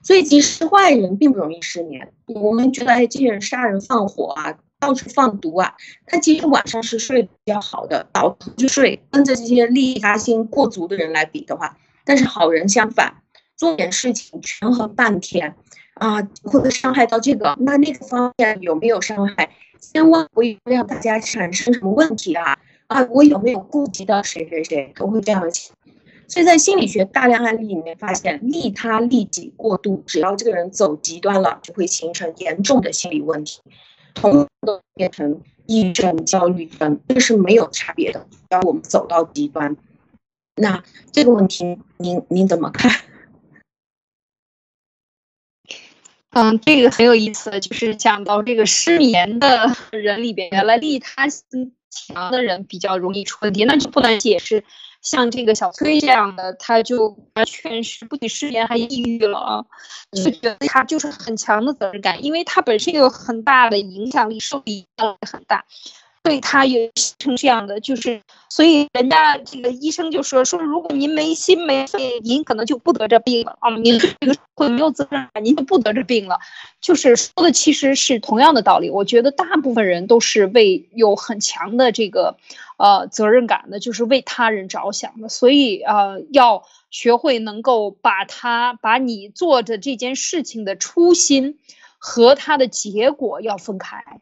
[0.04, 2.12] 所以其实坏人并不容易失眠。
[2.26, 4.58] 我们觉得，哎，这些人杀人放火啊。
[4.82, 5.76] 到处放毒啊！
[6.08, 9.00] 他其实晚上是睡比较好的，倒头就睡。
[9.12, 11.78] 跟着这些利他心过足的人来比的话，
[12.12, 13.16] 但是好人相反，
[13.56, 15.56] 做点事情权衡半天，
[15.94, 17.56] 啊，会不会伤害到这个？
[17.62, 19.50] 那那个方面有没有伤害？
[19.80, 22.60] 千万不要让大家产生什么问题啊！
[22.88, 24.92] 啊，我有没有顾及到谁谁谁？
[24.94, 25.74] 都会这样想。
[26.28, 33.62] 所以在心理学大量案例里面发现，利他利己过度，只要这个人走极端了，就会形成严重的心理问题。
[34.14, 38.28] 同都变成抑郁症、焦虑症，这是没有差别的。
[38.30, 39.78] 只要我们走到极端，
[40.56, 42.92] 那这个问题您您怎么看？
[46.32, 54.64] 嗯，这个很有意思，就是讲到这个失眠的人里边，原来利他心强的人比较容易出问题，那就不能解释。
[55.02, 59.66] 像这个小崔这样的，他就完全是不仅失眠，还抑郁了啊！
[60.12, 64.86] 就觉得他就是很强的责任感，因为他本身有很大的影响力，受力
[65.30, 65.66] 很大。
[66.24, 73.76] 对他也成这样的，就是所以人家这个医生就说说，如果您没心没肺，您可能就不得这病了啊！
[73.78, 76.40] 您这个会没有责任感，您就不得这病了。
[76.80, 78.92] 就是说的其实是同样的道理。
[78.92, 82.38] 我觉得大部分人都是为有很强的这个
[82.78, 85.28] 呃责任感的，就是为他人着想的。
[85.28, 91.58] 所以呃，要学会能够把他把你做的这件事情的初心
[91.98, 94.22] 和他的结果要分开。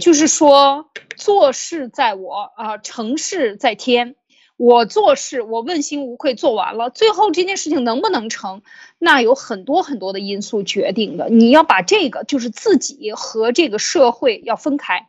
[0.00, 4.16] 就是说，做事在我啊，成事在天。
[4.56, 8.60] 我做事，我问心无愧做完了，最后这件事情能不能成，
[8.98, 11.30] 那有很多很多的因素决定的。
[11.30, 15.08] 你要把这个，就是自己和这个社会要分开。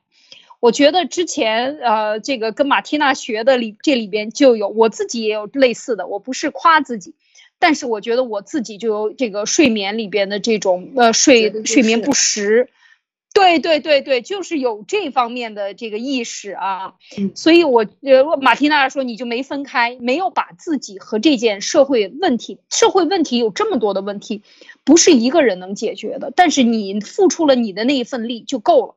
[0.62, 6.08] 我觉得之前呃，这个跟马缇娜学的里这里边就有，我自己也有类似的。
[6.08, 7.14] 我不是夸自己，
[7.60, 12.70] 但是我觉得我自己就有这个睡眠里边的这种呃睡睡眠不实。
[13.34, 16.96] 对对对对，就是有这方面的这个意识啊，
[17.34, 24.44] 所以我呃，马蒂娜说你就没分开，没有把自己和这件社会问题，社会问题有这么多的问题，
[24.84, 28.96] 不是一个人能解决的，但是你付出了你的那一份力就够了，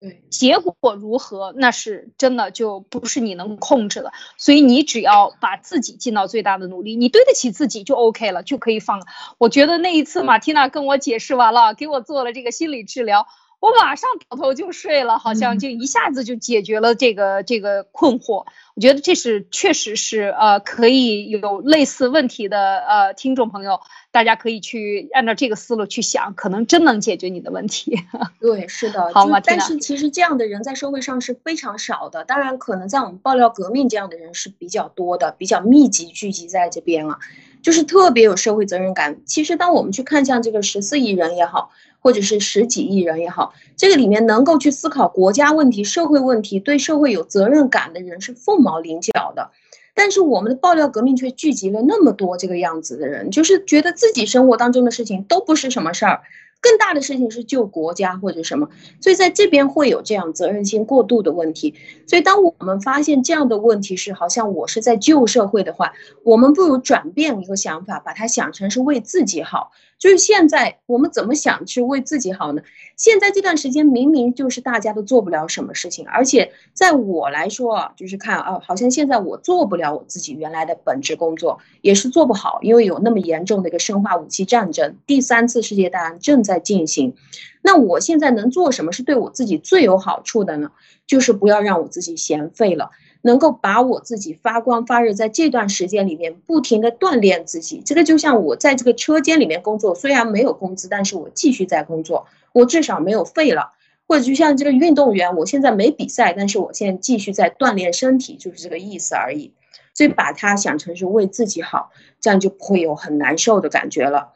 [0.00, 9.02] 对，结果如何那是真的就不是你能控制的，所以你只要把自己尽到最大的努力，你对得起自己就 OK 了，就可以放。
[9.36, 13.26] 我觉得那一次马蒂娜跟我解释完了，给我做了这个心理治疗。
[13.64, 18.44] 我马上倒头就睡了，好像就一下子就解决了这个这个困惑。
[18.74, 27.98] 我觉得这是确实是呃，可以有类似问题的呃听众朋友，大家可以去按照这个思路去想，可能真能解决你的问题。
[28.38, 29.40] 对，是的，好吗？
[29.40, 37.18] 但是其实这样的人在社会上是非常少的，当然可能在我们爆料革命这样的人是比较多的，比较密集聚集在这边啊，
[37.62, 39.20] 就是特别有社会责任感。
[39.24, 41.70] 其实当我们去看向这个十四亿人也好。
[42.04, 49.50] 或者是十几亿人也好，这个里面能够去思考国家问题、社会问题、对社会有责任感的人是凤毛麟角的。
[49.94, 56.20] 但是我们的爆料革命却聚集了那么多这个样子的人，就是觉得自己生活当中的事情都不是什么事儿，
[56.60, 58.68] 更大的事情是救国家或者什么，
[59.00, 61.74] 所以在这边会有这样责任心过度的问题。
[62.06, 69.70] 所以当我们发现这样的问题是好像我是在救社会的话，我们不如转变一个想法，把它想成是为自己好。
[69.98, 72.62] 就是现在我们怎么想去为自己好呢？
[72.96, 87.14] 现在这段时间明明就是大家都做不了什么事情，而且在我来说啊，就是看啊，好像现在我做不了我自己原来的本职工作，也是做不好，因为有那么严重的一个生化武器战争，第三次世界大战正在进行。
[87.62, 90.70] 那我现在能做什么是对我自己最有好处的呢？
[91.06, 92.90] 就是不要让我自己闲废了。
[93.26, 103.72] 能够把我自己发光发热，在这段时间里面不停的锻炼自己，这个就像我在这个车间里面工作，虽然没有工资，但是我继续在工作，我至少没有废了。
[104.06, 109.54] 或者就像这个运动员，我现在没比赛，但是我现在继续在锻炼身体，就是这个意思而已。
[109.94, 114.34] 所以把它想成是为自己好，这样就不会有很难受的感觉了。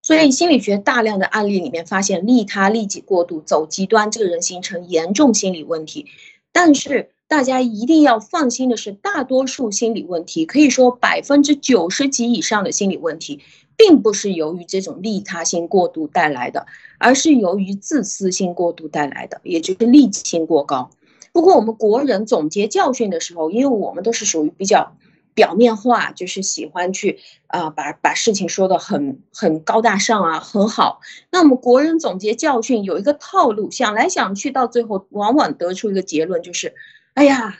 [0.00, 6.06] 所以心理学大量的案例里面发现，利他利己过度走极端，这个人形成严重心理问题，
[6.50, 7.10] 但是。
[7.30, 13.38] 大家一定要放心的是，大多数心理问题，可以说百分之九十几以上的心理问题，
[13.76, 16.66] 并不是由于这种利他心过度带来的，
[16.98, 20.90] 而是由于自私心过度带来的，也就是利己心过高。
[21.30, 24.96] 不过我们国人总结教训的时候，因为我们都是属于比较
[25.32, 30.98] 表面化，就是喜欢去啊把把事情说的很很高大上啊，很好。
[31.30, 36.74] 那么国人总结教训有一个套路，想来想去，到最后往往得出一个结论，就是。
[37.14, 37.58] 哎呀，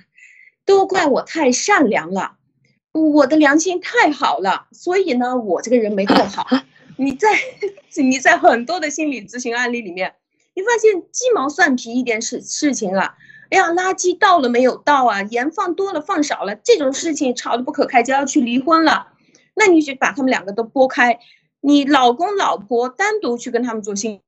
[0.65, 2.37] 都怪我太善良了，
[2.93, 6.47] 我的良心太好了，所以呢，我这个人没够好。
[6.97, 7.29] 你在
[7.97, 10.15] 你在很多的心理咨询案例里面，
[10.55, 13.17] 你发现鸡毛蒜皮一点事事情啊，
[13.51, 19.09] 哎呀，垃圾倒了没有倒啊，盐放多了放少了，这种事情吵得不可开交，要去离婚了，
[19.55, 21.19] 那你就把他们两个都拨开，
[21.61, 24.21] 你老公老婆单独去跟他们做心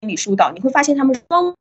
[0.00, 1.54] 理疏导，你会发现他们双。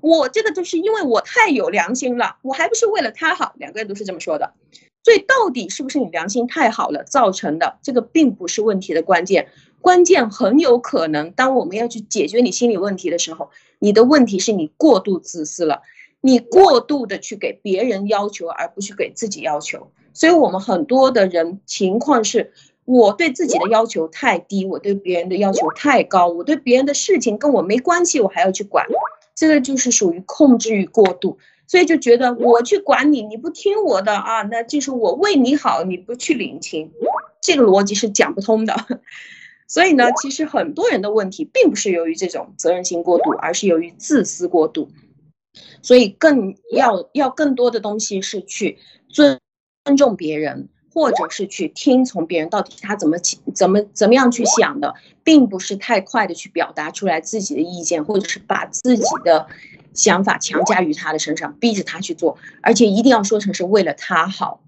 [0.00, 4.54] 我这个就是因为我太有良心了，我还不是为了他好，两个人都是这么说的。
[5.02, 7.78] 所以到底是不是你良心太好了造成的？
[7.82, 9.48] 这个并不是问题的关键，
[9.80, 15.80] 关键很有可能，当我们要去解决你心理问题的时候，你的问题是你过度自私了，
[16.20, 19.90] 你过度的去给别人要求，而不是给自己要求。
[20.12, 22.52] 所以我们很多的人情况是，
[22.84, 28.86] 我对自己的要求太低，我对别人的要求太高，我对别人的事情跟我没关系，我还要去管。
[29.40, 36.92] 这个就是属于控制欲过度，所以就觉得我去管你，你不听我的啊，那就是我为你好，你不去领情，
[37.40, 38.76] 这个逻辑是讲不通的。
[39.66, 44.90] 所以呢，其实很多人的问题并不是由于这种责任心过度，而是由于自私过度。
[45.80, 48.76] 所以更要要更多的东西是去
[49.08, 49.40] 尊
[49.86, 50.68] 尊重别人。
[51.00, 53.16] 或者是去听从别人到底他怎么
[53.54, 59.46] 怎么怎么样去想的，并不是太快的去表达出来自己的意见，或者是把自己的
[59.94, 64.62] 想法强加于他的身上，逼着他去做，而且一定要说成是为了他好。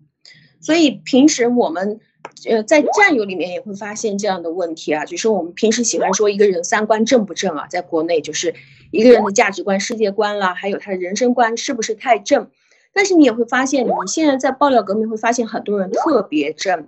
[0.59, 2.01] 所以平时我们
[2.49, 8.55] 呃在战友里面也会发现这样的问题啊，就是我们平时喜欢说一个人三观正不正啊，在国内就是
[8.91, 12.49] 一个人的价值观、世界观啦，还有他的人生观是不是太正。
[12.93, 16.87] 但是你也会发现，你现在在爆料革命会发现很多人特别正，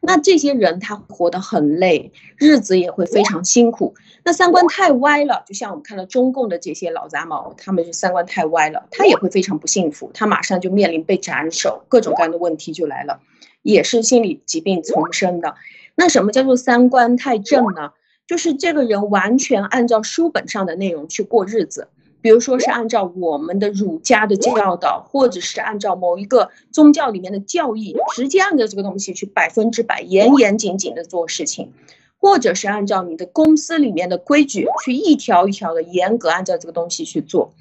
[0.00, 3.94] 那这些人他活得很累，日子也会非常辛苦。
[4.24, 13.20] 那三观太歪了，就像我们看到中共的这些老杂毛，他们是三观太歪了，他也会非常不幸福，他马上就面临被斩首，各种各样的问题就来了，
[13.62, 15.54] 也是心理疾病丛生的。
[15.94, 17.92] 那什么叫做三观太正呢？
[18.26, 21.86] 就是这个人完全按照书本上的内容去过日子。
[22.26, 31.72] 比如说是按照我们的儒家的教导，或者是按照某一个宗教里面的教义，直接按照这个东西去百分之百严严谨谨的做事情，
[32.18, 37.54] 或者是按照你的公司里面的规矩去一条一条的严格按照这个东西去做。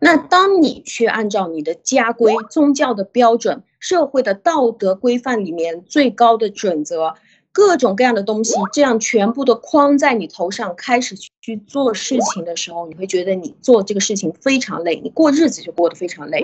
[0.00, 7.14] 那当你去按照你的家规、宗教的标准、社会的道德规范里面最高的准则。
[7.52, 16.42] 各种各样的东西，这样全部都框在你头上，开始去做事情的时候，你会觉得你做这个事情非常累，你过日子就过得非常累。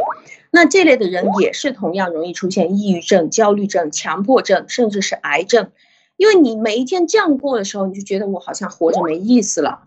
[0.50, 5.70] 那这类的人也是同样容易出现抑郁症、焦虑症、强迫症，甚至是癌症，
[6.16, 9.84] 因为你每一天这样过的时候，你就觉得我好像活着没意思了。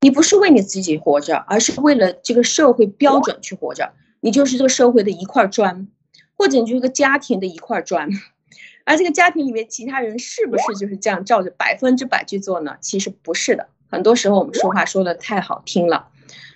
[0.00, 3.92] 你不是为你自己活着，而是为了这个社会标准去活着。
[4.20, 5.88] 你就是这个社会的一块砖，
[6.36, 8.08] 或者你就是个家庭的一块砖。
[8.88, 12.78] 而这个家庭里面其他人是不是就是这样照着百分之百去做呢？
[12.80, 16.08] 其实不是的，很多时候我们说话说的太好听了，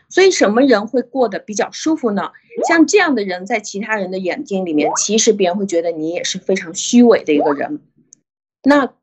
[0.09, 2.33] 所以什么人会过得比较舒服呢？
[2.66, 7.80] 像这样的人，在其他人的眼睛里面，其实别人会觉得你也是非常虚伪的一个人。
[8.62, 8.95] 那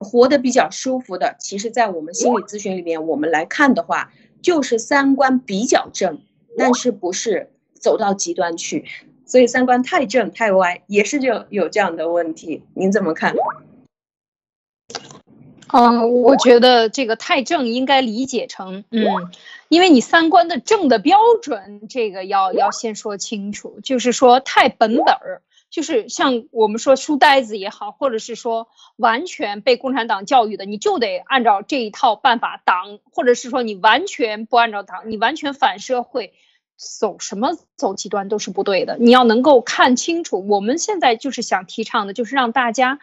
[0.00, 6.20] 活得比较舒服的，其实，在我们心理咨询里面，我们来看的话，就是三观比较正，
[6.56, 8.84] 但是不是走到极端去，
[9.28, 12.64] 所以三观太正太歪也是就有这样的问题。
[12.74, 13.36] 您怎么看？
[15.70, 19.04] 嗯，我觉得这个太正应该理解成，嗯，
[19.68, 25.42] 因为你三观的正的标准，这个要要先说清楚，就是说太本本儿。
[25.70, 36.32] 就是像我们说书呆子也好，或者是说完全被共产党教育的，你就得按照这一套办法党，或者是说你完全不按照党，你完全反社会，
[36.78, 38.96] 走什么走极端都是不对的。
[38.98, 43.00] 你要能够看清楚，我们现在就是想提倡的，就是让大家，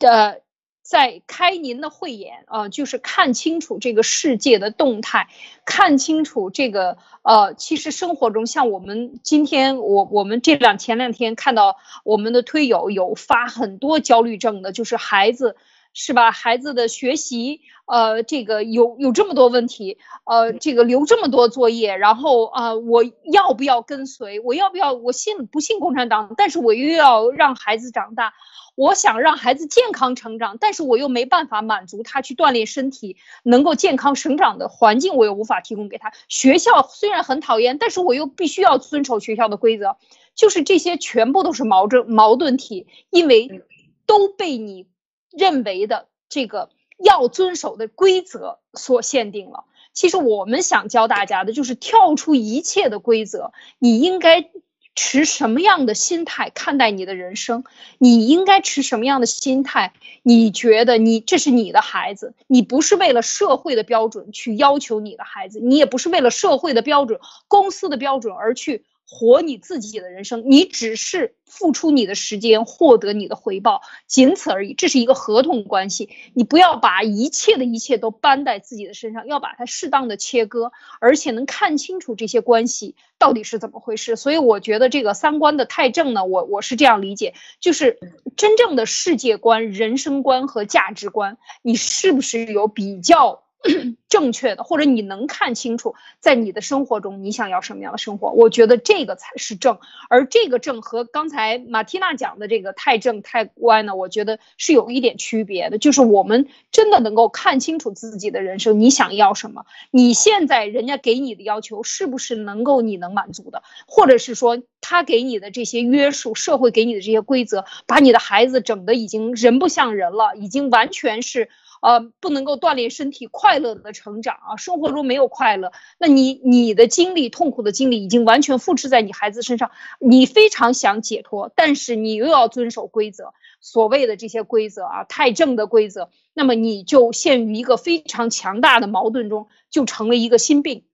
[0.00, 0.42] 呃。
[0.86, 5.28] 在开您的慧眼啊，就是看清楚这个世界的动态，
[5.64, 15.56] 看清楚这个呃，其实生活中像我们今天我我们这两前两天看到我们的推友有发很多焦虑症的，就是孩子
[15.94, 16.30] 是吧？
[16.32, 24.40] 孩子的学习呃，这个有有这么多问题，呃，这个留这么多作业，然后啊，我要不要跟随？
[24.40, 26.34] 我要不要我信不信共产党？
[26.36, 28.34] 但是我又要让孩子长大。
[28.76, 36.12] 我想让孩子健康成长，但是我又没办法满足他去锻炼身体，能够健康成长的环境，我又无法提供给他。
[36.26, 39.96] 学校虽然很讨厌，但是我又必须要遵守学校的规则，
[40.34, 43.62] 就是这些全部都是矛盾矛盾体，因为
[44.06, 44.88] 都被你
[45.36, 49.64] 认为的这个要遵守的规则所限定了。
[49.92, 54.50] 其实我们想教大家的就是跳出一切的规则，你应该。
[54.96, 57.64] 持什么样的心态看待你的人生？
[57.98, 59.92] 你应该持什么样的心态？
[60.22, 67.18] 你觉得你这是你的孩子，你不是为了社会的标准去要求你的孩子，你也不是为了社会的标准、
[67.48, 68.84] 公司的标准而去。
[69.06, 74.74] 活你自己的人生，你只是付出你的时间，获得你的回报，仅此而已。
[74.74, 84.16] 这是一个合同关系，你不要把一切的一切都搬在自己的身上，要把它适当的切割，而且能看清楚这些关系到底是怎么回事。
[84.16, 87.98] 所以我觉得这个三观的太正呢，我我是这样理解，就是
[88.36, 93.44] 真正的世界观、人生观和价值观，你是不是有比较？
[94.08, 98.30] 正确的，或者你能看清楚，在你的生活中你想要什么样的生活？
[98.30, 105.78] 我觉得这个才是正，而这个正和刚才马蒂娜讲的这个太正太歪呢，我觉得是有一点区别的。
[105.78, 109.64] 就是我们真的能够看清楚自己的人生，你想要什么？
[109.90, 113.62] 你现在人家给你的要求是不是能够你能满足的？
[113.86, 121.48] 或者是说他给你的这些约束，社会给你的这些规则，把你的孩子整的已经人不像人了，已经完全是。
[121.84, 129.70] 呃，不能够锻炼身体，快乐的成长啊，生活中没有快乐，那你你的经历，痛苦的经历已经完全复制在你孩子身上，
[130.00, 140.84] 你非常想解脱，但是你又要遵守规则，所谓的这些规则啊，太正的规则，那么你就陷于一个非常强大的矛盾中，就成了一个心病。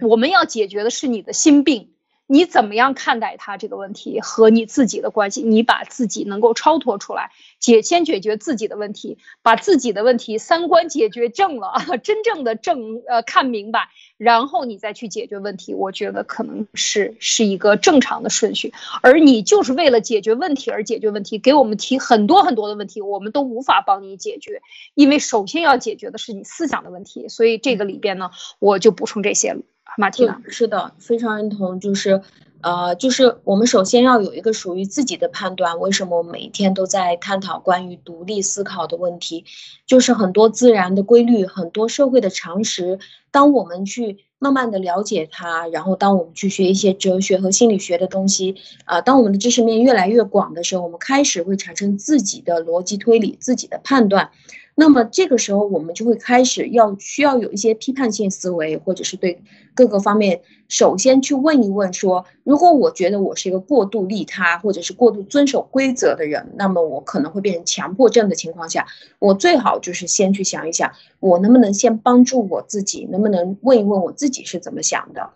[0.00, 1.95] 我们要解决的是你的心病。
[2.26, 5.42] 你怎么样看待他这个问题和你自己的关系？
[5.42, 15.74] 你把自己能够超脱出来，解先解决自己的问题，把自己的问题三观解决正了， 真正的正呃看明白，然后你再去解决问题。
[15.74, 18.72] 我觉得可能是是一个正常的顺序。
[19.02, 24.62] 而你就是为了解决问题而解决问题，给我们提很多很多的问题，我们都无法帮你解决，
[24.94, 27.28] 因为首先要解决的是你思想的问题。
[27.28, 29.60] 所以这个里边呢，我就补充这些了。
[29.96, 31.80] 马蒂娜，是的，非常认同。
[31.80, 32.20] 就是，
[32.66, 35.78] 呃，就是我们首先要有一个属于自己的判断。
[35.78, 39.44] 为什么我每天都在探讨关于独立思考的问题？
[39.86, 42.98] 就是很多自然的规律，很多社会的常识。
[43.30, 54.32] 当我们去慢慢的了解它，然后当我们去学一些哲学和心理学的东西，啊，当我们的知识面越来越广的时候，我们开始会产生自己的逻辑推理，自己的判断。
[54.78, 68.86] 那么这个时候，我们就会开始要需要有一些批判性思维，或者是对各个方面，首先去问一问：说，如果我觉得我是一个过度利他，或者是过度遵守规则的人，那么我可能会变成强迫症的情况下，
[69.18, 75.30] 我最好就是先去想一想，我能不能先帮助我自己，能不能问一问我自己是怎么想的。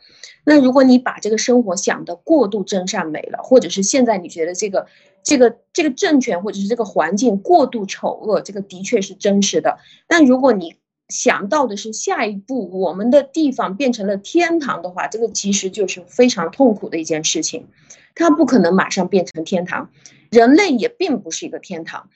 [0.45, 4.87] 那如果你把这个生活想的过度真善美了，或者是现在你觉得这个。
[5.31, 9.79] 这个这个政权或者是这个环境过度丑恶，这个的确是真实的。
[10.09, 10.75] 但如果你
[11.09, 17.69] 想到的是下一步我们的地方变成了天堂的话，这个其实就是非常痛苦的一件事情。
[18.17, 19.93] 它不可能马上变成天堂，
[20.33, 22.11] 人类也并不是一个天堂。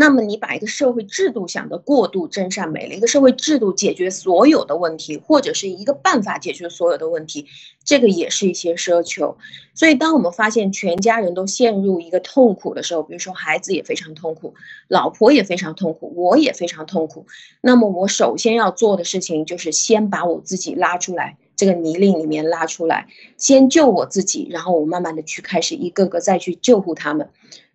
[0.00, 7.46] 那么你把一个社会制度想得过度真善美了，一个社会制度解决所有的问题，或者是一个办法解决所有的问题，
[7.84, 9.36] 这个也是一些奢求。
[9.74, 14.54] 所以，当我们发现全家人都陷入一个痛苦的时候，比如说孩子也非常痛苦，
[14.86, 17.26] 老婆也非常痛苦，我也非常痛苦，
[17.60, 27.30] 那么我首先要做的事情就是先把我自己拉出来，这个泥泞里面拉出来，先救我自己，然后我慢慢的去开始一个个再去救护他们，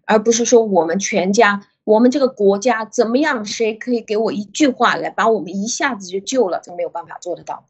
[0.05, 1.67] 而不是说我们全家。
[1.85, 3.43] 我们这个国家怎么样？
[3.43, 6.61] 谁可以给我一句话来把我们一下子就救了？
[6.63, 7.65] 这没有办法做得到。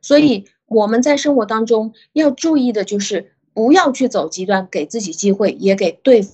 [0.00, 6.24] 所以我们在生活当中要注意的就是不要去走极端，给自己机会，也给对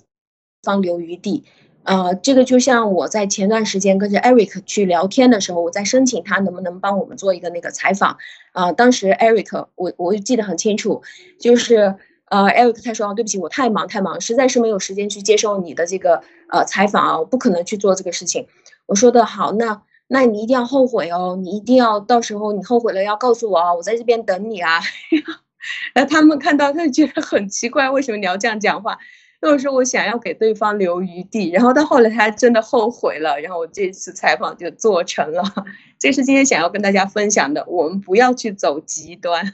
[0.63, 1.45] 方留余地。
[1.85, 8.19] 呃，这个就像我在前段时间跟着 Eric 去聊天的时候，我在申请他能不能帮我们做一个那个采访。
[8.53, 11.03] 啊，当时 Eric 我我记得很清楚，
[11.41, 11.97] 就是。
[12.31, 18.47] 呃，Eric 他说：“对不起，我太忙太忙，实在是没有时间去接受你的这个呃采访啊，我不可能去做这个事情。”
[18.87, 24.81] 我说的好，那那你一定要后悔哦，你一定要到时候你后悔了要告诉我啊，我在这边等你啊。
[25.93, 28.99] 然后他们看到他就觉得很奇怪，为什么你要这样讲话？
[29.43, 31.51] 因为说我想要给对方留余地。
[31.51, 35.43] 然后到后来他真的后悔了，然后我这次采访就做成了。
[35.99, 39.53] 这是今天想要跟大家分享的，我们不要去走极端。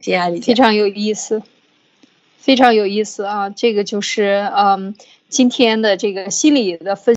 [0.00, 1.42] 谢谢阿丽，非常有意思，
[2.38, 3.50] 非常有意思啊！
[3.50, 4.94] 这个就是嗯，
[5.28, 7.16] 今天的这个心理的分。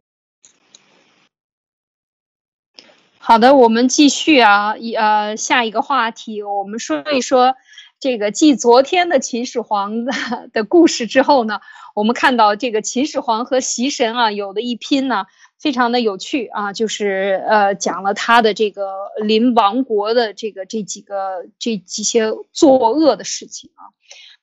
[3.18, 7.56] 好的，我们继续啊，一呃，下一个话题，我们说一说
[8.00, 10.14] 这个继昨天的秦始皇的
[10.52, 11.62] 的故事之后呢，
[11.96, 15.26] 我们看到这个秦始皇和习神啊有的一拼呢。
[15.62, 18.92] 非常的有趣啊，就是呃讲了他的这个
[19.22, 23.94] 临亡国的这个这几个这几些作恶的事情啊，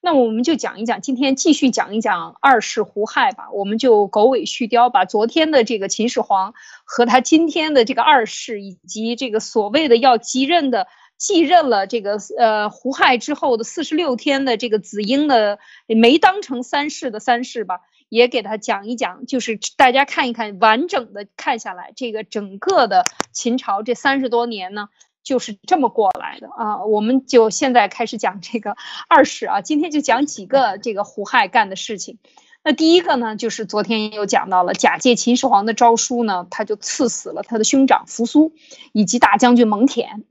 [0.00, 6.54] 那我们就讲一讲，今天继续讲一讲二世胡亥吧，我们就狗尾续貂，把昨天的这个秦始皇
[6.84, 15.58] 和他今天的这个二世，以及这个所谓的要继任的继任了这个呃胡亥之后的四十六天的这个子婴的
[15.88, 17.80] 没当成三世的三世吧。
[18.08, 24.88] 也给他讲一讲，就是大家看一看完整的看下来，这个整个的秦朝这三十多年呢，
[25.22, 26.84] 就是这么过来的啊。
[26.84, 28.76] 我们就现在开始讲这个
[29.08, 32.18] 二世啊，今天就讲几个这个胡亥干的事情。
[32.64, 38.52] 那第一个呢，就是昨天又讲到了假借秦始皇的诏书呢，他就赐死了他的兄长扶苏
[38.92, 40.24] 以及大将军蒙恬。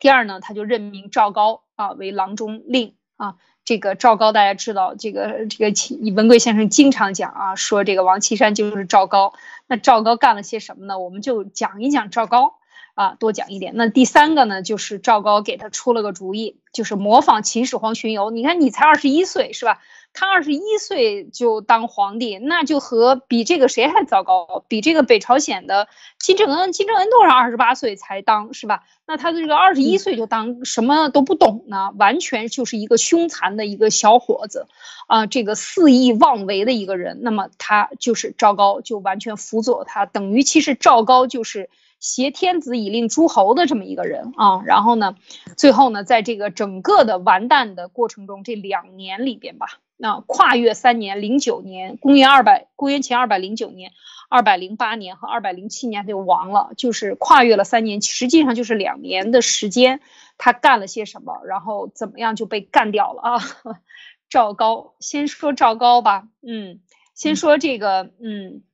[0.00, 3.36] 第二呢，他就任命赵高啊为郎中令啊。
[3.64, 5.72] 这个赵高，大家知道，这个这个
[6.14, 9.34] 文贵先生经常讲啊，说这个王岐山就是赵高。
[9.66, 10.98] 那赵高干了些什么呢？
[10.98, 12.56] 我们就讲一讲赵高
[12.94, 13.72] 啊，多讲一点。
[13.76, 18.30] 那第三个呢，就是赵高给他出了个主意，就是模仿秦始皇巡游。
[18.30, 19.80] 你看，你才二十一岁，是吧？
[20.14, 24.64] 他二十一岁就当皇帝，那就和比这个谁还糟糕？
[24.68, 25.88] 比这个北朝鲜的
[26.18, 28.84] 金正恩，金正恩多少二十八岁才当是吧？
[29.06, 31.92] 那他的这个二十一岁就当什么都不懂呢？
[31.96, 34.66] 完全就是一个凶残的一个小伙子
[35.06, 37.20] 啊，这个肆意妄为的一个人。
[37.22, 44.62] 那么他就是赵高，就完全辅佐他，等于其实赵高就是挟天子以令诸侯的这么一个人啊。
[44.64, 45.14] 然后呢，
[45.56, 49.78] 最后呢，在这个整个的完蛋的过程中，这两年里边吧。
[50.02, 53.92] 那跨越三年，零九年，公元二百，公元前二百零九年，
[54.28, 60.00] 二百零八年和二百零七年他就亡了，就是跨越了三年，实际上就是两年的时间，
[60.38, 63.38] 他干了些什么，然后怎么样就被干掉了啊？
[64.28, 66.80] 赵高，先说赵高吧，嗯，
[67.14, 68.64] 先说这个，嗯，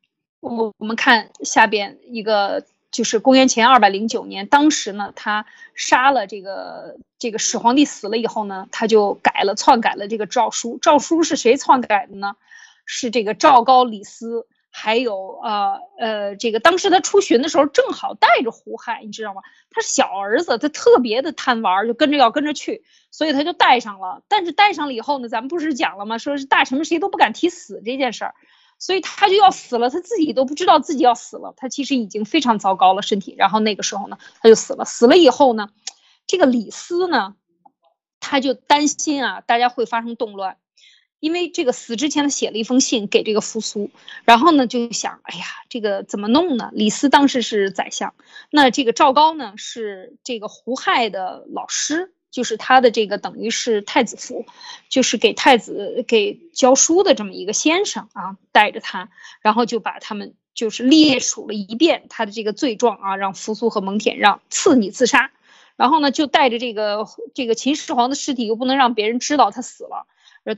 [0.40, 2.64] 我我们看下边一个。
[2.90, 10.78] 就是公元前二百零九年，当时呢，他杀了这个这个始皇帝死了以后呢，他就改了篡改了这个诏书。
[10.80, 12.36] 诏书是谁篡改的呢？
[12.86, 19.42] 是这个赵高、李斯，还有呃呃，这个当时他出巡的时候正好带着胡亥，你知道吗？
[19.70, 24.22] 他是小儿子，他特别的贪玩，就跟着要跟着去，所以他就带上了。
[24.28, 26.16] 但是带上了以后呢，咱们不是讲了吗？
[26.16, 28.34] 说是大臣们谁都不敢提死这件事儿。
[28.78, 33.34] 所以他就要死了，他自己都不知道自己要死了，他其实已经非常糟糕了身体。
[33.36, 34.84] 然后那个时候呢，他就死了。
[34.84, 35.70] 死了以后呢，
[36.26, 37.34] 这个李斯呢，
[38.20, 40.58] 他就担心啊，大家会发生动乱，
[41.18, 43.90] 因为这个死之前他写了一封信给这个扶苏，
[44.24, 46.70] 然后呢就想，哎呀，这个怎么弄呢？
[46.72, 48.14] 李斯当时是宰相，
[48.50, 52.14] 那这个赵高呢是这个胡亥的老师。
[52.30, 54.44] 就是他的这个等于是太子府，
[54.88, 59.08] 就是给太子给教书的这么一个先生啊，带着他，
[59.40, 65.30] 然后就把他们就是列数了一遍他的这个罪状啊，让扶苏和蒙恬让赐你自杀，
[65.76, 70.06] 然后呢就带着这个这个秦始皇的尸体又不能让别人知道他死了，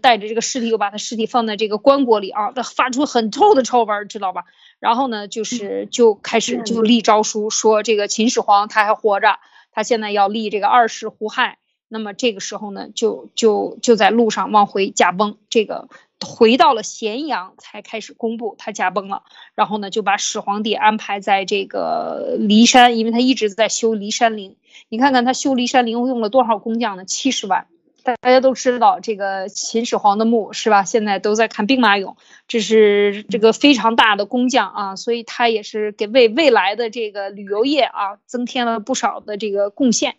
[0.01, 4.45] 带着这个尸体又把他尸体放在这个棺椁里啊，他发出很臭的臭味，知道吧？
[4.79, 9.39] 然后呢，就是就开始就立诏书说这个秦始皇他还活着，
[9.73, 11.59] 他现在要立这个二世胡亥。
[11.93, 15.89] 那么这个时候呢，就就就在路上往回驾崩，这个
[16.25, 19.25] 回到了咸阳才开始公布他驾崩了。
[19.57, 24.55] 然后呢，就把始皇帝安排在这个骊山，因为他一直在修骊山陵。
[24.89, 27.05] 你看看他修骊山陵用了多少工匠呢？
[27.05, 27.67] 七十万。
[28.03, 30.85] 大家都知道这个秦始皇的墓是吧？
[30.85, 32.17] 现在都在看兵马俑，
[32.49, 40.17] 这是这个非常大的工匠啊，所以他也是给为未来的这个旅游业啊增添了不少的这个贡献。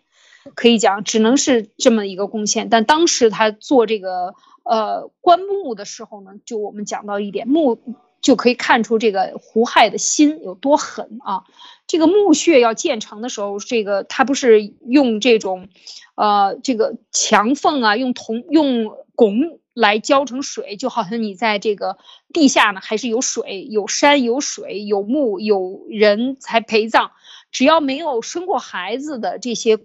[0.54, 2.68] 可以讲，只能是这么一个贡献。
[2.68, 7.78] 但当时他做这个呃棺木的时候呢，就我们讲到一点，木
[8.22, 11.44] 就可以看出这个胡亥的心有多狠啊。
[11.86, 15.68] 这个墓穴要建成的时候，这个他不是用这种，
[16.14, 21.98] 呃，这个墙缝啊，用铜用汞来浇成水，就好像你在这个
[22.32, 27.10] 地下呢，还是有水、有山、有水、有墓、有人才陪葬。
[27.52, 29.78] 只要没有生过孩子的这些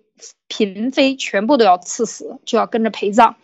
[0.47, 3.35] 嫔妃，全部都要赐死，就要跟着陪葬。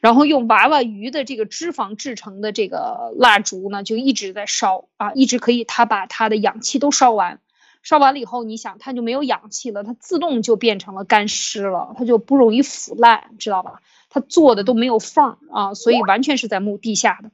[0.00, 7.40] 然后用娃娃鱼的这个脂肪制成的这个蜡烛呢，就一直在烧啊，一直可以，它把它的氧气都烧完。
[7.82, 13.82] 烧完了以后，你想它就没有氧气了，它自动就变成了干尸了，它就不容易腐烂，知道吧？
[14.08, 17.30] 它做的都没有缝儿啊，所以完全是在墓地下的。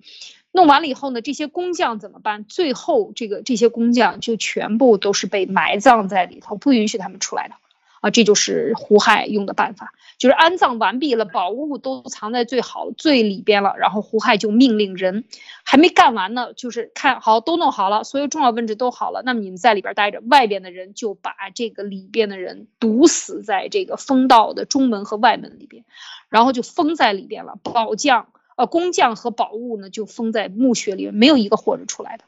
[0.52, 2.44] 弄完了以后呢，这些工匠怎么办？
[2.44, 7.54] 最后这个这些工匠就全部都是被埋葬在里头，不允许他们出来的，
[8.00, 15.24] 啊，这就是胡亥用的办法，就是安葬完毕了，宝物都藏在最好最里边了，然后胡亥就命令人，
[15.62, 25.84] 还没干完呢，就是看好都弄好了，所有重要位置都好了，那么你们在里边待着，外边的人就把这个里边的人毒死在这个封道的中门和外门里边，
[26.28, 28.26] 然后就封在里边了，宝匠。
[28.60, 32.24] 呃，工匠和宝物呢，就封在墓穴里，没有一个活着出来的。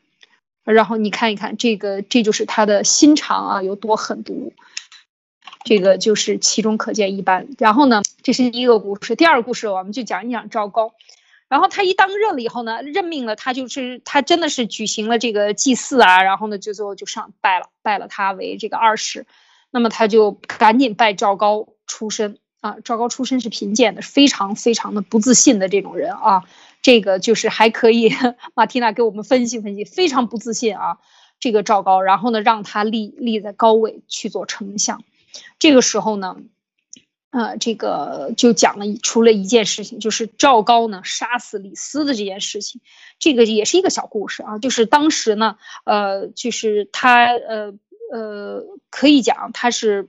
[0.64, 4.54] 然后你看一看这个，这就是他的心肠啊，有多狠毒，
[5.62, 7.48] 这个就是其中可见一斑。
[7.58, 9.14] 然后呢，这是第一个故事。
[9.14, 10.94] 第二个故事，我们就讲一讲赵高。
[11.48, 19.26] 然后他一当任了以后呢，任命了他，就是他真的是举行了这个祭祀啊，然后呢，就最后就上拜了，拜了他为这个二世。
[19.70, 22.38] 那么他就赶紧拜赵高出身。
[22.62, 26.44] 啊，赵高出身是贫贱的，非常非常的不自信的这种人啊，
[26.80, 28.08] 这个就是还可以，
[28.54, 30.98] 马缇娜给我们分析分析，非常不自信啊，
[31.40, 35.02] 这个赵高，然后呢，让他立立在高位去做丞相，
[35.58, 36.36] 这个时候呢，
[37.32, 42.80] 呃，这个就讲了出了一件事情，就是赵高呢杀死李斯的这件事情，
[43.18, 47.74] 这个也是一个小故事啊，就是当时呢，呃，就是他呃
[48.12, 50.08] 呃，可以讲他是。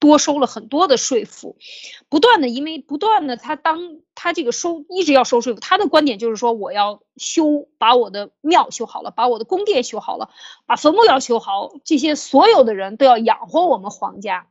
[0.00, 1.56] 多收了很多的税赋，
[2.08, 10.30] 不断的，因为不断的，他当他这个收一直要收税赋，他的观点就是说，我要修把我的庙修好了，把我的宫殿修好了，
[10.66, 14.48] 把坟墓要修好，这些所有的人都要养活我们皇家，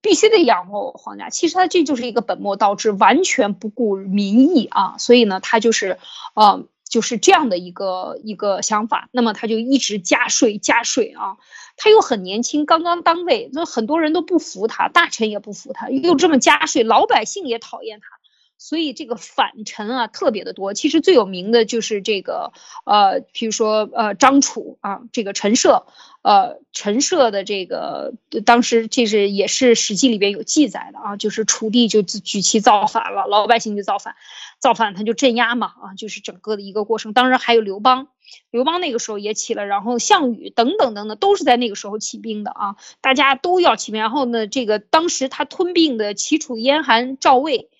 [0.00, 1.28] 必须得养活我皇家。
[1.28, 5.98] 其实他这就是一个本末倒置，完全不顾民意啊，所以呢，他就是，
[6.34, 6.64] 呃。
[6.90, 11.36] 就是这样的一个一个想法，那么他就一直加税加税啊，
[11.78, 18.17] 他又很年轻，刚刚当位，那很多人都不服他，大臣也不服他，又这么加税，老百姓也讨厌他。
[18.58, 22.52] 所以这个反臣啊特别的多，其实最有名的就是这个
[22.84, 25.86] 呃，比如说呃张楚啊，这个陈涉，
[26.22, 34.16] 呃陈涉的这个当时这是也是史记里边有记载的啊，就是楚地就举旗造反了，老百姓就造反，
[34.58, 37.12] 造反他就镇压嘛啊，就是整个的一个过程。
[37.12, 38.08] 当然还有刘邦，
[38.50, 44.00] 刘邦那个时候也起了，然后项羽等等等等都是在那个时候起兵的啊，大家都要起兵。
[44.00, 47.70] 然后呢，这个当时他吞并的齐楚燕韩赵魏。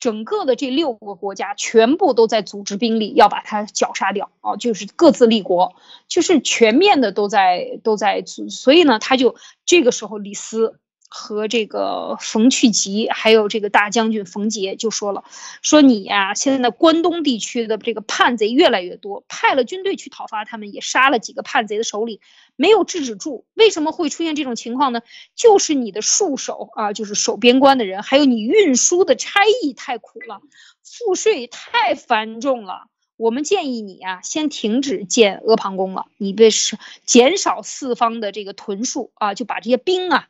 [0.00, 5.76] 整个的这六个国家全部都在组织兵力要把他绞杀掉啊，就是各自立国，
[6.08, 10.80] 就是全面的都在都在，所以呢，他就这个时候李斯。
[11.12, 15.24] 和这个冯去疾，还有这个大将军冯杰就说了，
[15.60, 22.20] 说你呀，现在关东地区的这个叛贼越来越多，派了军队去讨伐他们，也杀了几个叛贼的首领，
[22.54, 23.44] 没有制止住。
[23.54, 25.02] 为什么会出现这种情况呢？
[25.34, 30.40] 就是你的戍守啊，就是守边关的人，还有你运输的差役太苦了，
[30.84, 32.84] 赋税太繁重了。
[33.16, 40.28] 我们建议你啊，先停止建阿房宫了，你别是减少四方的这个屯戍啊，就把这些兵啊。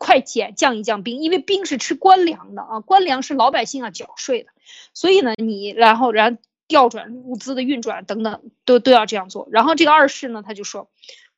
[0.00, 4.48] 快减降一降兵，因为兵是吃官粮的啊，官粮是老百姓啊缴税的，
[4.94, 9.46] 所以呢，你然后然后调转物资的运转等等都都要这样做。
[9.52, 10.88] 然后这个二世呢，他就说，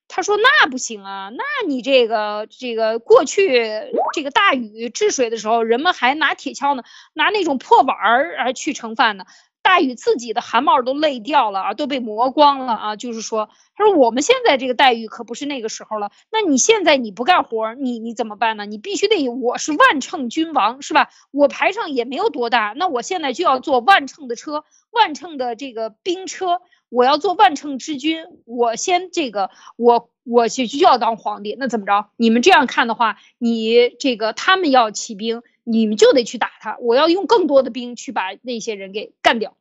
[0.07, 6.85] 他说那不行啊，那你这个这个过去这个大禹治水的时候，人们还拿铁锹呢，
[7.15, 9.25] 拿那种破碗儿去盛饭呢。
[9.63, 12.97] 大禹自己的汗毛都累掉了啊，都被磨光了啊。
[12.97, 16.11] 就是说，他说我们现在这个待遇可不是那个时候了。
[16.31, 18.67] 那你现在你不干活，你你怎么办呢？
[18.67, 21.11] 你必须得，我是万乘君王是吧？
[21.31, 28.27] 我排场也没有多大，那我现在就要坐万乘的车，万乘的这个兵车，我要做万乘之君。
[28.45, 31.57] 我先这个，我我就就要当皇帝。
[31.57, 32.09] 那怎么着？
[32.17, 35.43] 你们这样看的话，你这个他们要起兵。
[35.65, 39.57] 你们就得去打他，我要用更多的兵去把那些人给干掉。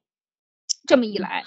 [0.87, 1.43] 这么一来，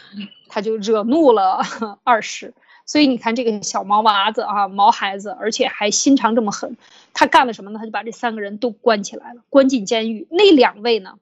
[0.48, 1.60] 他就惹怒了
[2.04, 2.54] 二世。
[2.86, 6.76] 所以你看这个小毛娃子啊，毛孩子，而且还心肠这么狠，
[7.14, 7.78] 他干了什么呢？
[7.80, 10.28] 他就把这三个人都关起来了，关进监狱。
[10.30, 11.18] 那两位呢，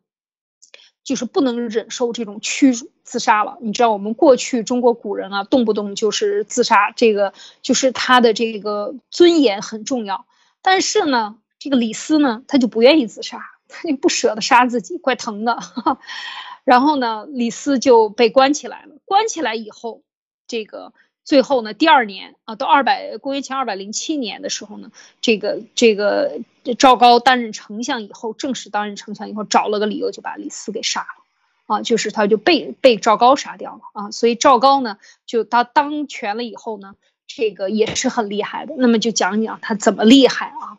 [1.02, 3.56] 就是不能忍受这种屈辱，自杀了。
[3.62, 10.26] 你知道我们过去中国古人啊，动不动就是自杀，这个就是他的这个尊严很重要。
[10.60, 11.38] 但是呢。
[11.62, 13.38] 这个李斯呢，他就不愿意自杀，
[13.68, 15.60] 他就不舍得杀自己，怪疼的。
[16.64, 18.96] 然后呢，李斯就被关起来了。
[19.04, 20.02] 关起来以后，
[20.48, 20.92] 这个
[21.22, 24.90] 最后呢，第二年啊，到二百公元前二百零七年的时候呢，
[25.20, 26.40] 这个这个
[26.76, 34.10] 赵高担任丞相以后，正式担任丞相以后，找了个理由就把李斯给杀了，啊，就是他就被被赵高杀掉了啊。
[34.10, 36.96] 所以赵高呢，就他当权了以后呢，
[37.28, 38.74] 这个也是很厉害的。
[38.76, 40.78] 那么就讲讲他怎么厉害啊。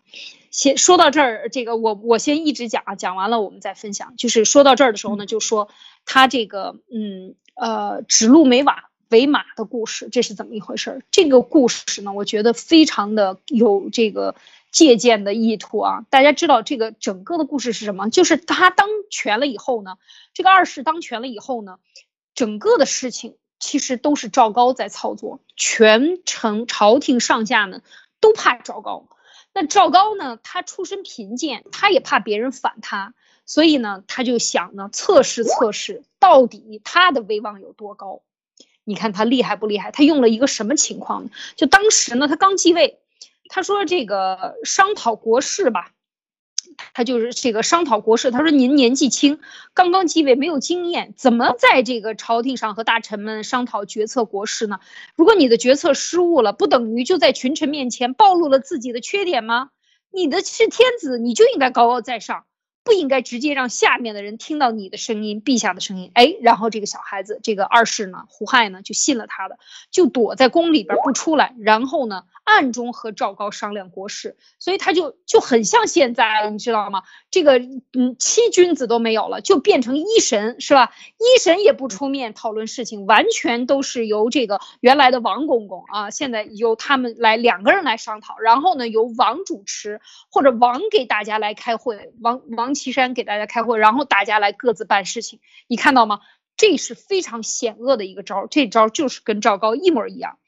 [0.53, 4.13] 先说到这儿，这个我我先一直讲啊，讲完了我们再分享。
[4.17, 5.67] 就是说到这儿的时候呢，就说
[6.05, 11.03] 他这个嗯呃指鹿为马为马的故事，这是怎么一回事？
[11.09, 14.35] 这个故事呢，我觉得非常的有这个
[14.71, 16.05] 借鉴的意图啊。
[16.11, 18.11] 大家知道这个整个的故事是什么？
[18.11, 19.97] 就是他当权了以后呢，
[20.35, 21.79] 这个二世当权了以后呢，
[22.35, 27.81] 整个的事情其实都是赵高在操作，全城朝廷上下呢
[28.19, 29.07] 都怕赵高。
[29.53, 30.39] 那赵高呢？
[30.41, 33.13] 他出身贫贱，他也怕别人反他，
[33.45, 38.21] 所以呢，他就想呢，测试测试到底他的威望有多高。
[38.83, 39.91] 你看他厉害不厉害？
[39.91, 41.29] 他用了一个什么情况呢？
[41.55, 42.99] 就当时呢，他刚继位，
[43.47, 45.91] 他说这个商讨国事吧。
[46.93, 49.39] 他就是这个商讨国事，他说您年纪轻，
[49.73, 54.79] 刚刚继位，没有经验，怎么在这个朝廷上和大臣们商讨决策国事呢？
[55.15, 59.69] 如果你的决策失误了，不等于就在群臣面前暴露了自己的缺点吗？
[60.11, 62.45] 你的是天子，你就应该高高在上。
[62.85, 66.11] 不应该直接让下面的人听到你的声音，陛下的声音。
[66.15, 69.57] 哎，然后这个小孩子，这个二世呢，胡亥呢，就信了他的，
[69.89, 74.37] 就躲在宫里边不出来，然后呢，暗中和赵高商量国事。
[74.59, 77.03] 所以他就就很像现在，你知道吗？
[77.31, 80.91] 这个嗯，七君子都没有了，就变成一神，是吧？
[81.17, 92.73] 一神也不出面讨论事情，完全都是由这个原来的王公公啊，现在由他们来两个人来商讨，然后呢，由王主持或者王给大家来开会，王王。
[92.73, 96.21] 岐山给大家开会，然后大家来各自办事情，你看到吗？
[96.57, 100.39] 这是非常险恶的一个招，这招就是跟赵高一模一样。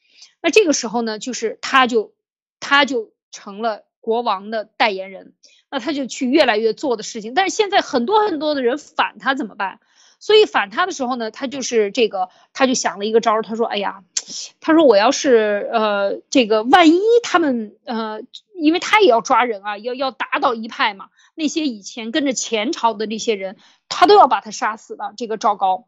[0.42, 2.14] 那这个时候呢，就是他就
[2.60, 5.34] 他就成了国王的代言人，
[5.70, 7.34] 那他就去越来越做的事情。
[7.34, 9.80] 但是现在很多很多的人反他怎么办？
[10.20, 14.04] 所以反他的时候呢，他就是这个，他就想了一个招儿，他说：“哎呀，
[14.62, 18.22] 他说我要是呃这个万一他们呃，
[18.56, 23.58] 因为他也要抓人啊，要要打倒一派嘛。”那些以前跟着前朝的那些人，
[23.90, 25.14] 他都要把他杀死的。
[25.18, 25.86] 这个赵高，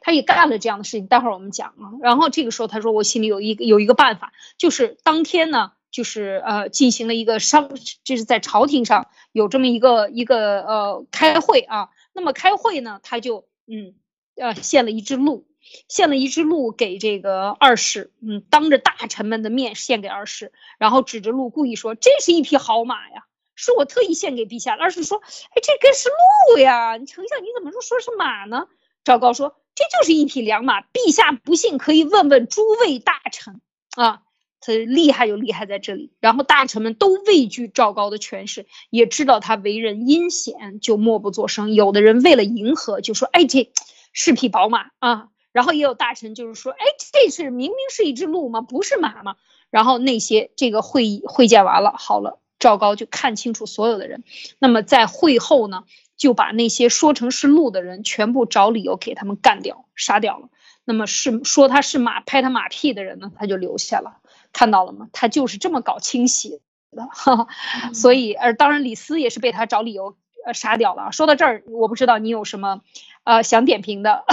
[0.00, 1.06] 他也干了这样的事情。
[1.06, 1.94] 待会儿我们讲啊。
[2.00, 7.70] 然后这个时候他说：“我心里有一个有一个办法，就是当天呢，就是呃进行了一个商，
[8.04, 11.90] 就是在朝廷上有这么一个一个呃开会啊。
[12.12, 13.94] 那么开会呢，他就嗯
[14.36, 15.46] 呃献了一只鹿，
[15.88, 23.24] 献了一只鹿给这个二世，嗯当着大臣们的面献给二世，然后指着鹿故意说：这是一匹好马呀。”
[23.58, 26.10] 是我特意献给陛下，而是说，哎，这个是
[26.52, 26.98] 鹿呀！
[26.98, 28.68] 丞相你怎么说说是马呢？
[29.02, 33.60] 赵高说，这就是一匹良马，陛下不信可以问问诸位大臣
[33.94, 34.22] 啊。
[34.58, 41.72] 他厉害就厉害在这里，然后大臣们都畏惧赵高的权势，也知道他为人阴险，就默不作声。
[41.72, 43.70] 有的人为了迎合，就说，哎，这
[44.12, 45.28] 是匹宝马啊。
[45.52, 46.78] 然后也有大臣就是说，哎，
[47.12, 48.60] 这是明明是一只鹿吗？
[48.60, 49.36] 不是马吗？
[49.70, 52.40] 然后那些这个会议会见完了，好了。
[52.58, 54.24] 赵高就看清楚所有的人，
[54.58, 55.84] 那么在会后呢，
[56.16, 60.48] 就把那些说成是鹿的人全部找理由给他们干掉、杀掉了。
[60.84, 64.20] 那么是说他是马、拍他马屁的人呢，他就留下了。
[64.52, 65.08] 看到了吗？
[65.12, 66.60] 他就是这么搞清洗
[66.92, 67.08] 的。
[67.10, 67.48] 哈 哈
[67.92, 71.12] 所以，呃当然李斯也是被他找理由呃杀掉了。
[71.12, 72.80] 说到这儿，我不知道你有什么
[73.24, 74.24] 呃想点评的。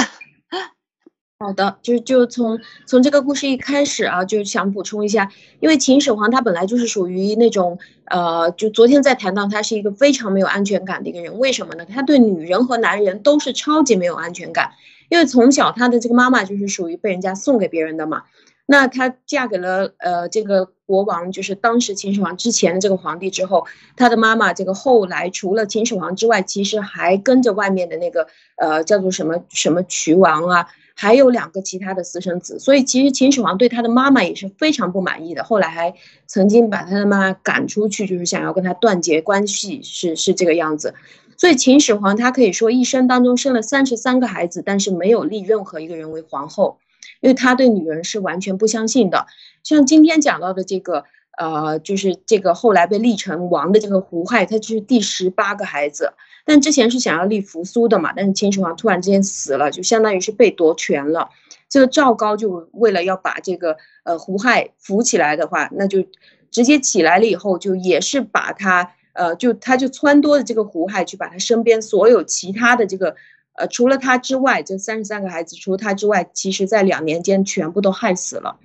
[1.43, 5.29] 好的，就就从从这个故事一开始啊，就想补充一下，
[5.59, 11.85] 因为秦始皇他本来就是属于那种呃，就昨天在谈到他是一个非常没有安全感的一个人，为什么呢？
[11.85, 14.71] 他对女人和男人都是超级没有安全感，
[15.09, 18.23] 因为从小他的这个妈妈就是属于被人家送给别人的嘛。
[18.65, 23.67] 那她嫁给了呃这个国王，就是当时秦始皇之前的这个皇帝之后，
[23.97, 28.25] 他的妈妈这个后来除了秦始皇之外，其实还跟着外面的那个
[28.55, 35.93] 呃叫做什么什么渠王啊，还有两个其他的私生子，所以其实秦始皇对他的妈妈也是非常不满意的，后来还
[36.27, 40.93] 曾经把他的妈妈赶出去，就是想要跟他断绝关系，是是这个样子。
[41.37, 46.77] 所以秦始皇他可以说一生当中生了三十三个孩子，但是没有立任何一个人为皇后。
[47.19, 49.27] 因为他对女人是完全不相信的，
[49.63, 51.05] 像今天讲到的这个，
[51.37, 56.13] 呃，就是这个后来被立成王的这个胡亥，他就是第十八个孩子，
[56.45, 61.29] 但之前是想要立扶苏的嘛，但是秦始皇突然之间死了，就相当于是被夺权了。
[61.69, 66.05] 这个赵高就为了要把这个呃胡亥扶起来的话，那就
[66.51, 73.15] 直接起来了以后，就也是把他，呃，就他就撺掇的这个胡亥去把他身边所有其他的这个。
[73.55, 78.57] 呃，除了他之外，这三十三个孩子，除了他之外，其实在两年间全部都害死了。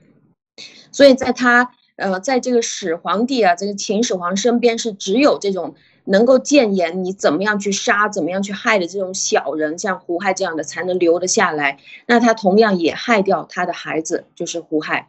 [0.93, 5.75] 所以在他呃，在这个始皇帝啊，这个秦始皇身边是只有这种
[6.09, 11.79] 能够谏言你怎么样去杀、怎么样去害的这种小人，像胡亥这样的才能留得下来。
[12.07, 15.07] 那他同样也害掉他的孩子，就是胡亥。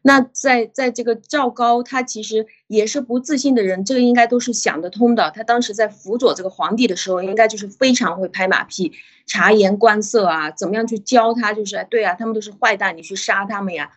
[0.00, 5.30] 那在在这个赵高，他其实也是不自信的人，这个应该都是想得通的。
[5.32, 8.92] 他当时在辅佐这个皇帝的时候，应该就是非常会拍马屁、
[9.26, 13.90] 察言观色啊，怎么样去教他，就是对啊，他们都是坏蛋，你去杀他们呀。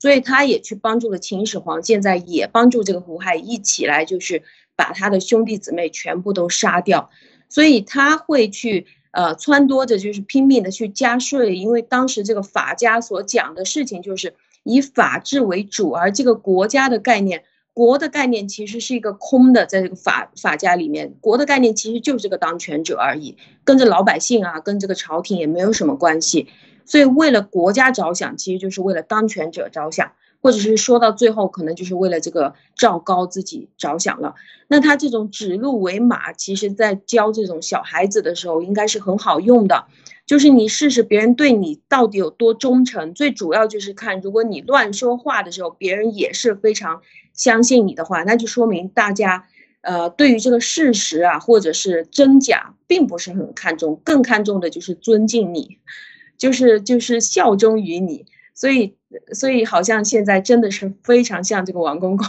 [0.00, 4.44] 所以他也去帮助了秦始皇，现在也帮助这个胡亥一起来，就是
[4.78, 7.10] 把他的兄弟姊妹全部都杀掉。
[7.50, 14.34] 所以他会去呃撺掇着，就是拼命的去加税，因为当时这个法家所讲的事情就是。
[14.64, 26.48] 以法治为主，而这个国家的概念，国的概念其实是一个空的，在这个法法家里面，国的概念其实就是个当权者而已，跟着老百姓啊，跟这个朝廷也没有什么关系。
[26.84, 34.34] 所以为了国家着想，其实就是为了当权者着想，或者是说到最后，可能就是为了这个赵高自己着想了。
[34.68, 39.86] 那他这种指鹿为马，其实在教这种小孩子的时候，应该是很好用的。
[40.26, 47.00] 就是你试试别人对你到底有多忠诚，最主要就是看，如果你乱说话的时候，别人也是非常
[47.32, 49.46] 相信你的话，那就说明大家，
[49.80, 55.78] 呃，对于这个事实啊，或者是真假，并不是很看重，更看重的就是尊敬你，
[56.36, 58.26] 就是就是效忠于你。
[58.54, 58.97] 所以，
[59.32, 62.26] 所以好像现在真的是非常像这个王公公，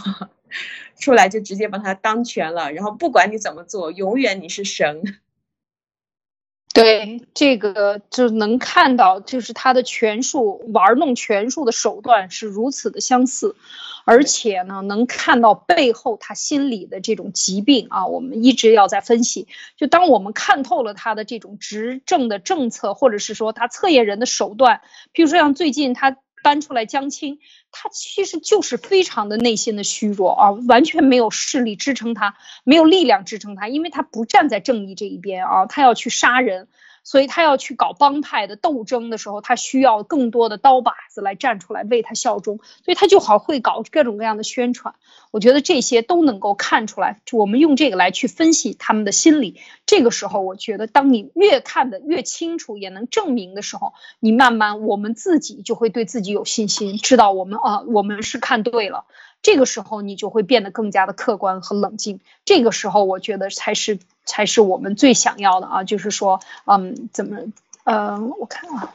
[0.98, 5.02] 出来就直接把他当权了，然后不管你怎么做，永远你是神。
[6.72, 13.56] 对这个就能看到，就是他的权术玩弄权术的手段是如此的相似，
[14.04, 18.06] 而且呢，能看到背后他心里的这种疾病啊。
[18.06, 24.80] 我们一直要在分析，就当我们看透了他的这种执政的政策，或者是说他测验人的手段，
[25.12, 26.16] 比如说像最近他。
[26.42, 27.38] 搬出来江青，
[27.70, 36.68] 他其实就是非常的内心的虚弱啊，完全没有势力支撑他，没有力量支撑他，因为他不站在正义这一边啊，他要去杀人。
[37.10, 44.94] 所以他要去搞帮派的斗争的时候，他需要更多的刀把子来站出来为他效忠，所以他就好会搞各种各样的宣传。
[45.32, 49.58] 我觉得这些都能够看出来，我们用这个来去分析他们的心理。
[49.86, 59.04] 这个时候，我觉得当你越看的越清楚，也能证明的时候，你慢慢我们自己就会对自己有信心，知道我们啊，我们是看对了。
[59.42, 62.20] 这个时候你就会变得更加的客观和冷静。
[62.44, 63.98] 这个时候我觉得才是
[64.30, 67.38] 才是我们最想要的啊，就是说，嗯，怎么，
[67.82, 68.94] 呃，我看啊，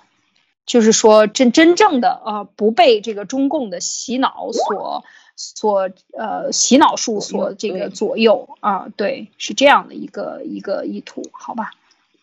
[0.65, 5.03] 就是说真真正的啊，不被这个中共的洗脑所
[5.36, 11.71] 所呃洗脑术所这个左右啊，对，是这样的一个一个意图，好吧？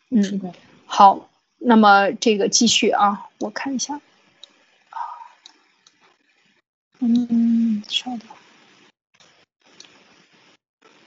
[0.08, 0.54] 嗯，
[0.86, 4.00] 好，那么这个继续啊，我看一下。
[7.00, 8.41] 嗯，稍等。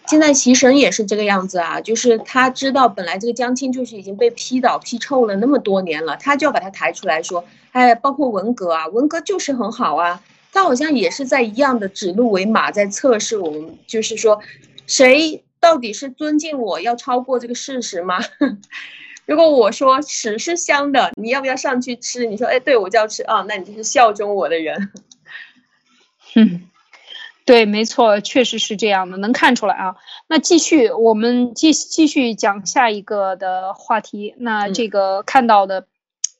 [0.08, 14.40] 现在习神也是这个样子啊，就是他知道本来这个江青就是已经被批倒批臭了那么多年了，他就要把他抬出来说，哎，包括文革啊，文革就是很好啊，他好像也是在一样的指鹿为马，在测试我们，就是说，
[14.88, 18.20] 谁到底是尊敬我要超过这个事实吗？
[19.26, 22.28] 如果我说屎是香的，你要不要上去吃？
[22.28, 24.92] 你说，哎，对我就要吃啊，那你就是效忠我的人。
[26.36, 26.62] 哼，
[27.46, 29.96] 对，没错，确实是这样的，能看出来啊。
[30.28, 34.34] 那继续，我们继继续讲下一个的话题。
[34.40, 35.86] 那这个看到的，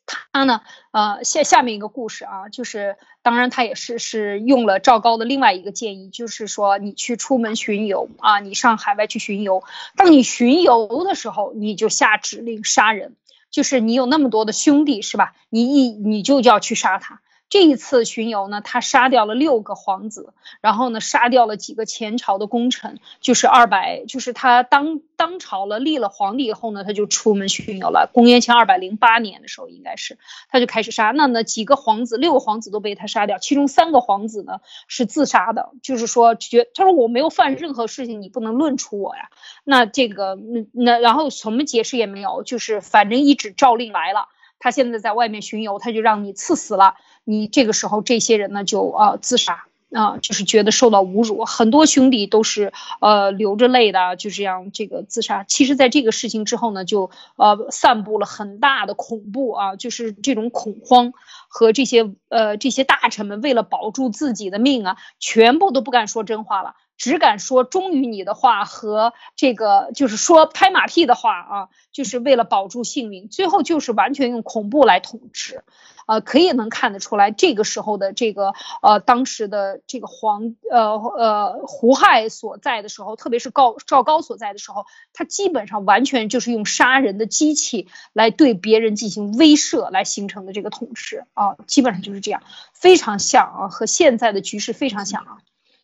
[0.08, 9.64] 他呢，呃，下下面一个故事啊，就是当然他也是是用了赵高的另外一个建议，就是说你去出门巡游啊，你上海外去巡游，
[9.96, 13.16] 当你巡游的时候，你就下指令杀人，
[13.52, 15.36] 就是你有那么多的兄弟是吧？
[15.50, 17.22] 你一你就要去杀他。
[17.48, 28.10] 这一次巡游呢，他杀掉了六个皇子，然后呢，杀掉了几个前朝的功臣，就是二百，就是他当当朝了，立了皇帝以后呢，他就出门巡游了。
[28.12, 30.18] 公元前二百零八年的时候，应该是
[30.50, 31.12] 他就开始杀。
[31.12, 39.30] 那呢，几个皇子，六个皇子都被他杀掉，其中三个皇子呢是自杀的，就是说觉他说我没有犯任何事情，你不能论处我呀。
[39.64, 44.30] 那这个那那然后什么解释也没有，就是反正一纸诏令来了。
[44.58, 46.96] 他现在在外面巡游，他就让你赐死了。
[47.26, 51.44] 你这个时候，这些人呢就啊自杀啊，就是觉得受到侮辱。
[51.46, 52.72] 很多兄弟都是
[53.02, 55.44] 呃流着泪的，就这样这个自杀。
[55.44, 61.14] 其实，在这个事情之后呢，就呃散布了很大的恐怖啊，就是这种恐慌
[61.48, 66.76] 和这些呃这些大臣们为了保住自己的命啊，全部都不敢说真话了。
[66.98, 73.28] 只敢说忠于你的话和这个，就是说拍马屁的话啊，就是为了保住性命。
[73.28, 75.64] 最后就是完全用恐怖来统治，
[76.08, 92.42] 呃，可以能看得出来，这个时候的这个呃，当时的这个皇呃呃胡亥所在的时候，特别是高赵高所在的时候，他基本上完全就是用杀人的机器来对别人进行威慑来形成的这个统治啊，基本上就是这样，
[92.74, 95.38] 非常像啊，和现在的局势非常像啊，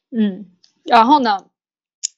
[0.09, 0.51] 嗯。
[0.83, 1.45] 然后呢，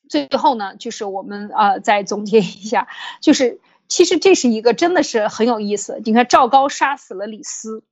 [0.10, 2.88] 最后呢，就是我们啊再总结一下，
[3.22, 6.02] 就是其实这是一个真的是很有意思。
[6.04, 7.84] 你看赵高杀死了李斯，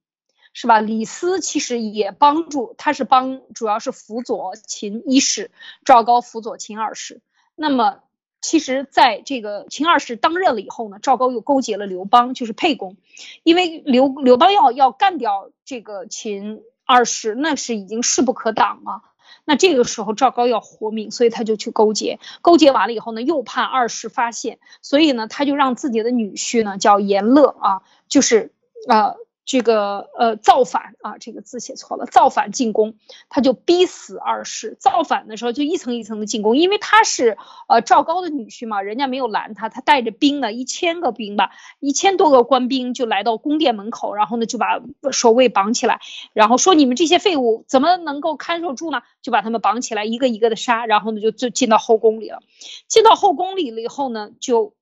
[0.53, 0.79] 是吧？
[0.79, 5.51] 李斯其实也帮助，他是帮，主要是辅佐秦一世，
[5.85, 7.21] 赵高辅佐秦二世。
[7.55, 7.99] 那么
[8.41, 12.97] 其实在这个秦二世当任了以后呢，赵高又勾结了刘邦，就是沛公，
[13.43, 19.03] 因为刘刘邦要要干掉这个秦二世，那是已经势不可挡了。
[19.45, 28.53] 那这个时候赵高要活命，所以他就去勾结，勾结完了以后呢，又怕二世发现，所以呢，他就让自己的女婿呢叫严乐啊，就是
[28.87, 29.15] 呃。
[29.43, 32.95] 这个呃造反啊，这个字写错了，造反进攻，
[33.27, 34.77] 他就逼死二世。
[34.79, 37.37] 造反的时候就一层一层的进攻，因为他是
[37.67, 44.79] 呃赵高的女婿嘛，人家没有拦他，他带着兵呢，一千个兵吧，一千多个官兵就来到宫殿门口，然后呢就把
[45.11, 45.99] 守卫绑起来，
[46.33, 49.01] 然后说你们这些废物怎么能够看守住呢？
[49.21, 52.41] 就把他们绑起来，一个一个的杀，然后呢就就进到后宫里了。
[52.87, 54.73] 进到后宫里了以后呢，就。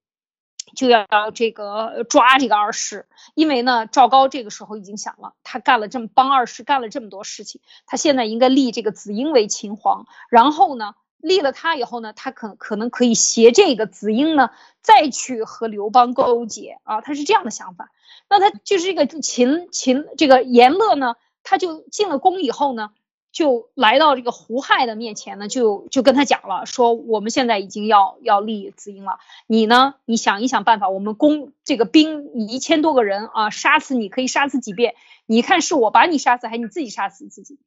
[0.76, 14.52] 就要这个抓这个二世，因为呢，赵高这个时候已经想了，他干了这么帮二世干了这么多事情，他现在应该立这个子婴为秦皇，然后呢，立了他以后呢，他可可能可以挟这个子婴呢，
[14.82, 17.92] 再去和刘邦勾结啊，他是这样的想法。
[18.30, 22.92] 那他就是这个秦秦这个严乐呢，他就进了宫以后呢。
[23.32, 34.96] 就来到这个胡亥的面前呢，就就跟他讲了，说我们现在已经要要立子婴了，你呢，你想一想办法，我们攻这个兵一千多个人啊，杀死你可以杀死几遍？
[35.28, 37.60] 你看是我把你杀死，还是你自己杀死自己？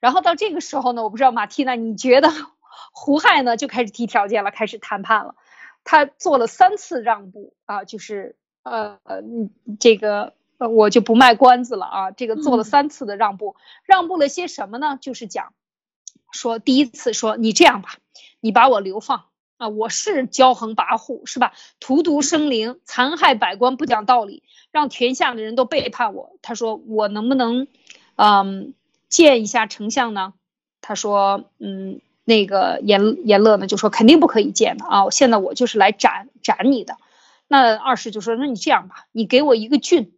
[0.00, 2.30] 然后到这个时候呢，我不知道马蒂娜，你觉得
[2.92, 5.34] 胡亥呢就开始提条件了，开始谈判了，
[5.84, 9.22] 他做了三次让步啊，就是呃呃
[9.78, 10.32] 这个。
[10.60, 13.56] 呃，我就不卖关子了啊，这个做了三次的让步，
[13.86, 14.98] 让步了些什么呢？
[15.00, 15.54] 就是讲，
[16.32, 17.96] 说第一次说你这样吧，
[18.40, 19.24] 你把我流放
[19.56, 21.54] 啊，我是骄横跋扈是吧？
[21.80, 26.36] 荼毒生灵，残害百官，不讲道理，让天下的人都背叛我。
[26.42, 27.66] 他说我能不能，
[28.16, 28.74] 嗯，
[29.08, 30.34] 见一下丞相呢？
[30.82, 36.98] 他说，嗯，那个严严乐呢就说肯定不可以见的啊，现在我就是来斩斩你的。
[37.48, 40.12] 那二世就说，那你这样吧，你给我一个郡。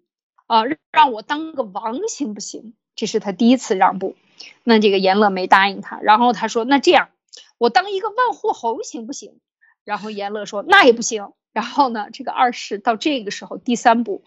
[0.52, 2.74] 啊，让我当个王行不行？
[2.94, 4.16] 这是他第一次让步，
[4.64, 5.98] 那这个严乐没答应他。
[6.02, 7.08] 然后他说：“那这样，
[7.56, 9.40] 我当一个万户侯行不行？”
[9.82, 14.24] 然后严乐说：“那也不行。”然后呢，这个二世到这个时候第三步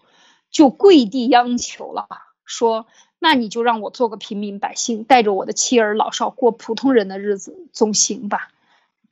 [0.50, 2.08] 就跪地央求了，
[2.44, 2.88] 说
[3.20, 8.48] ：“那你就让我做个平民百姓，带着我的妻儿老少过普通人的日子，总行吧？”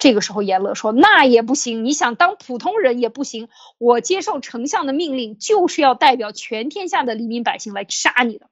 [0.04, 3.48] 这个时候，阎乐说：“那也不行，你想当普通人也不行。
[3.78, 8.50] 我接受丞相的命令，就是要代表全天下的黎民百姓来杀你的，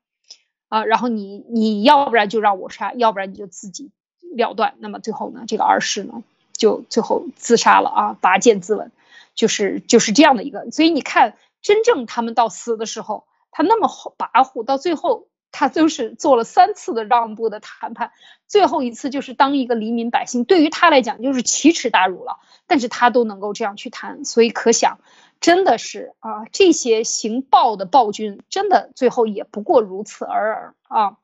[0.70, 3.90] 啊，然后你你要不然就让我杀，要不然你就自己
[4.34, 4.76] 了断。
[4.78, 6.22] 那么最后呢，这个二世呢，
[6.56, 8.88] 就最后自杀了啊，拔剑自刎，
[9.34, 10.70] 就是就是这样的一个。
[10.70, 18.10] 所以你看，真正他们到死的时候，他那么跋扈，到最后。”他就是做了三次的让步的谈判，
[18.48, 22.38] 最后一次就是当一个黎民百姓，对于他来讲就是奇耻大辱了。
[22.66, 24.98] 但是他都能够这样去谈，所以可想
[25.40, 31.16] 真的是啊，这些行暴的暴君，真的最后也不过如此而已啊。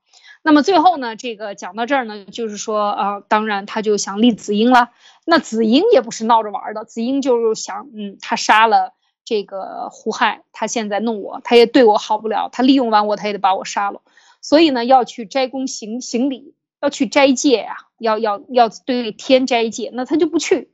[0.43, 4.91] 那么最后呢，这个讲到这儿呢，就是说啊，当然他就想立子婴了。
[5.24, 8.93] 那子婴也不是闹着玩的，子婴就是想，嗯，他杀了
[9.29, 14.01] 这个胡亥，他现在弄我，他也对我好不了，他利用完我，他也得把我杀了。
[14.41, 20.70] 所以呢，要去斋宫行行礼，要去斋戒呀，要要要对天斋戒，那他就不去。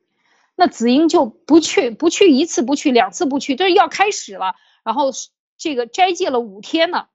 [0.54, 4.54] 那子婴就不去，不去一次，不去两次，不去，这要开始了。
[4.84, 5.10] 然后
[5.58, 7.06] 这个斋戒了五天呢。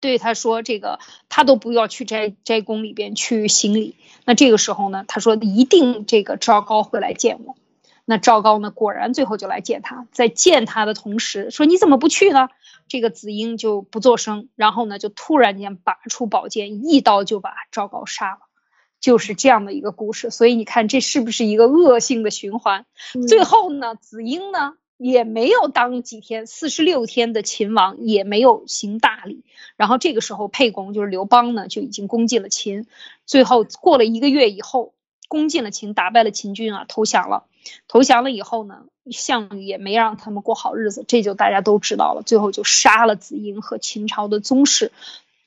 [0.00, 0.98] 对他说：“这个
[1.28, 3.96] 他都不要去斋斋宫里边去行礼。
[4.24, 7.54] 那这个时候呢，他说一定这个赵高会来见我。
[8.04, 10.06] 那赵高呢，果然最后就来见他。
[10.12, 12.48] 在见他的同时，说你怎么不去呢？
[12.88, 18.40] 这个子婴就不作声，然后呢，就突然间拔出宝剑，一刀就把赵高杀了。
[19.00, 20.30] 就是这样的一个故事。
[20.30, 22.84] 所以你看，这是不是一个恶性的循环？
[23.28, 29.46] 最后呢，子婴呢？”也没有当几天，四十六天的秦王也没有行大礼。
[29.78, 32.86] 然后这个时候，沛公就是刘邦呢，就已经攻进了秦。
[33.24, 34.92] 最后过了一个月以后，
[35.30, 37.44] 攻进了秦，打败了秦军啊，投降了。
[37.86, 42.22] 投降了以后呢，项羽也没让他们过好日子，这就大家都知道了。
[42.26, 44.90] 最后就杀了子婴和秦朝的宗室，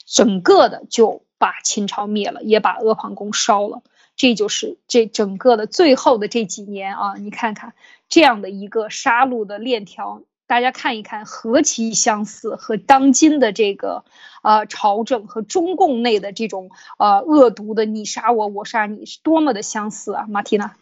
[0.05, 3.81] 整个的就把秦朝灭了，也把阿房宫烧了。
[4.15, 7.73] 这就是这整个的最后的这几年啊，你看看
[8.07, 10.21] 这样的一个杀戮的链条，
[10.54, 14.04] 大家看一看，何其相似，和当今的这个
[14.43, 20.76] 呃朝政和中共内的这种呃恶毒的你杀我，我杀你，是多么的相似啊，马蒂娜。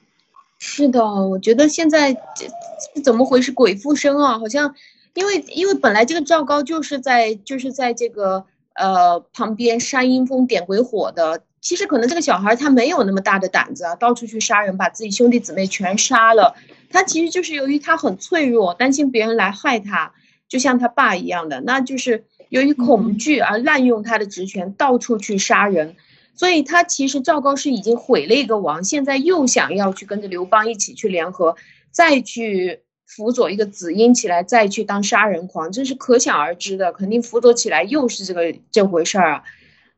[0.60, 3.54] 是的，我觉得现在这怎么回事？
[3.54, 4.76] 鬼附身啊，好像
[5.14, 8.44] 因为因为本来这个赵高就是在就是在这个
[8.74, 11.44] 呃旁边煽阴风点鬼火的。
[11.62, 16.56] 其实可能这个小孩他没有那么大的胆子啊，到处去杀人，把自己兄弟姊妹全杀了。
[16.90, 20.14] 他其实就是由于他很脆弱，担心别人来害他，
[20.50, 25.96] 就像他爸一样的，那就是由于恐惧而滥用他的职权，到处去杀人。
[26.34, 31.56] 所以他其实赵高是已经毁了一个王，现在又想要去跟着刘邦一起去联合，
[31.92, 39.44] 再去辅佐一个子婴起来，再去当杀人狂，这是可想而知的，肯定辅佐起来又是这个这回事儿啊。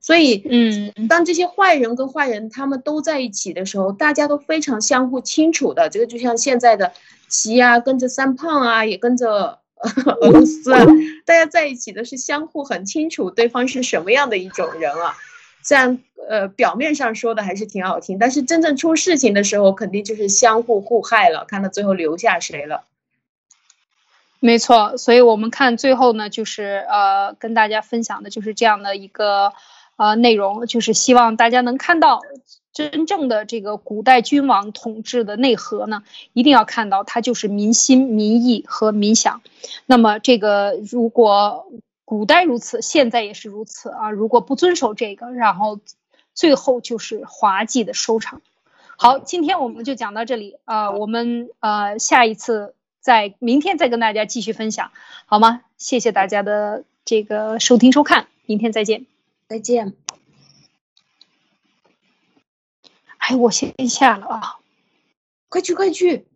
[0.05, 5.89] 所以，嗯，当这些坏人跟坏人他们都在一起的时候，大家都非常相互清楚的。
[5.89, 6.91] 这个就像现在的
[7.29, 9.59] 齐啊，跟着三胖啊，也跟着
[10.19, 10.85] 俄罗斯，啊，
[11.25, 15.15] 大家在一起的是相互很清楚对方是什么样的一种人啊。
[15.61, 15.97] 虽然
[16.27, 21.45] 呃表面上说的还是挺好听，但是真正出事情的时候，肯定就是相互互害了。
[21.47, 22.83] 看到最后留下谁了？
[24.41, 29.53] 没错，所以我们看最后呢，就是呃跟大家分享的就是这样的一个。
[29.95, 32.21] 啊，内容就是希望大家能看到
[32.73, 39.41] 真正的这个古代君王统治的内核呢，一定要看到它就是民心、民意和民想。
[39.85, 41.67] 那么这个如果
[42.05, 44.09] 古代如此，现在也是如此啊。
[44.11, 45.79] 如果不遵守这个，然后
[46.33, 48.41] 最后就是滑稽的收场。
[48.97, 54.91] 好，今天我们就讲到这里啊，我们呃下一次再明天再跟大家继续分享，
[55.25, 55.61] 好吗？
[55.77, 59.12] 谢谢大家的这个收听收看，明天再见。
[59.47, 59.95] 再见。
[63.17, 64.59] 哎，我先下了啊，
[65.47, 66.27] 快去快去。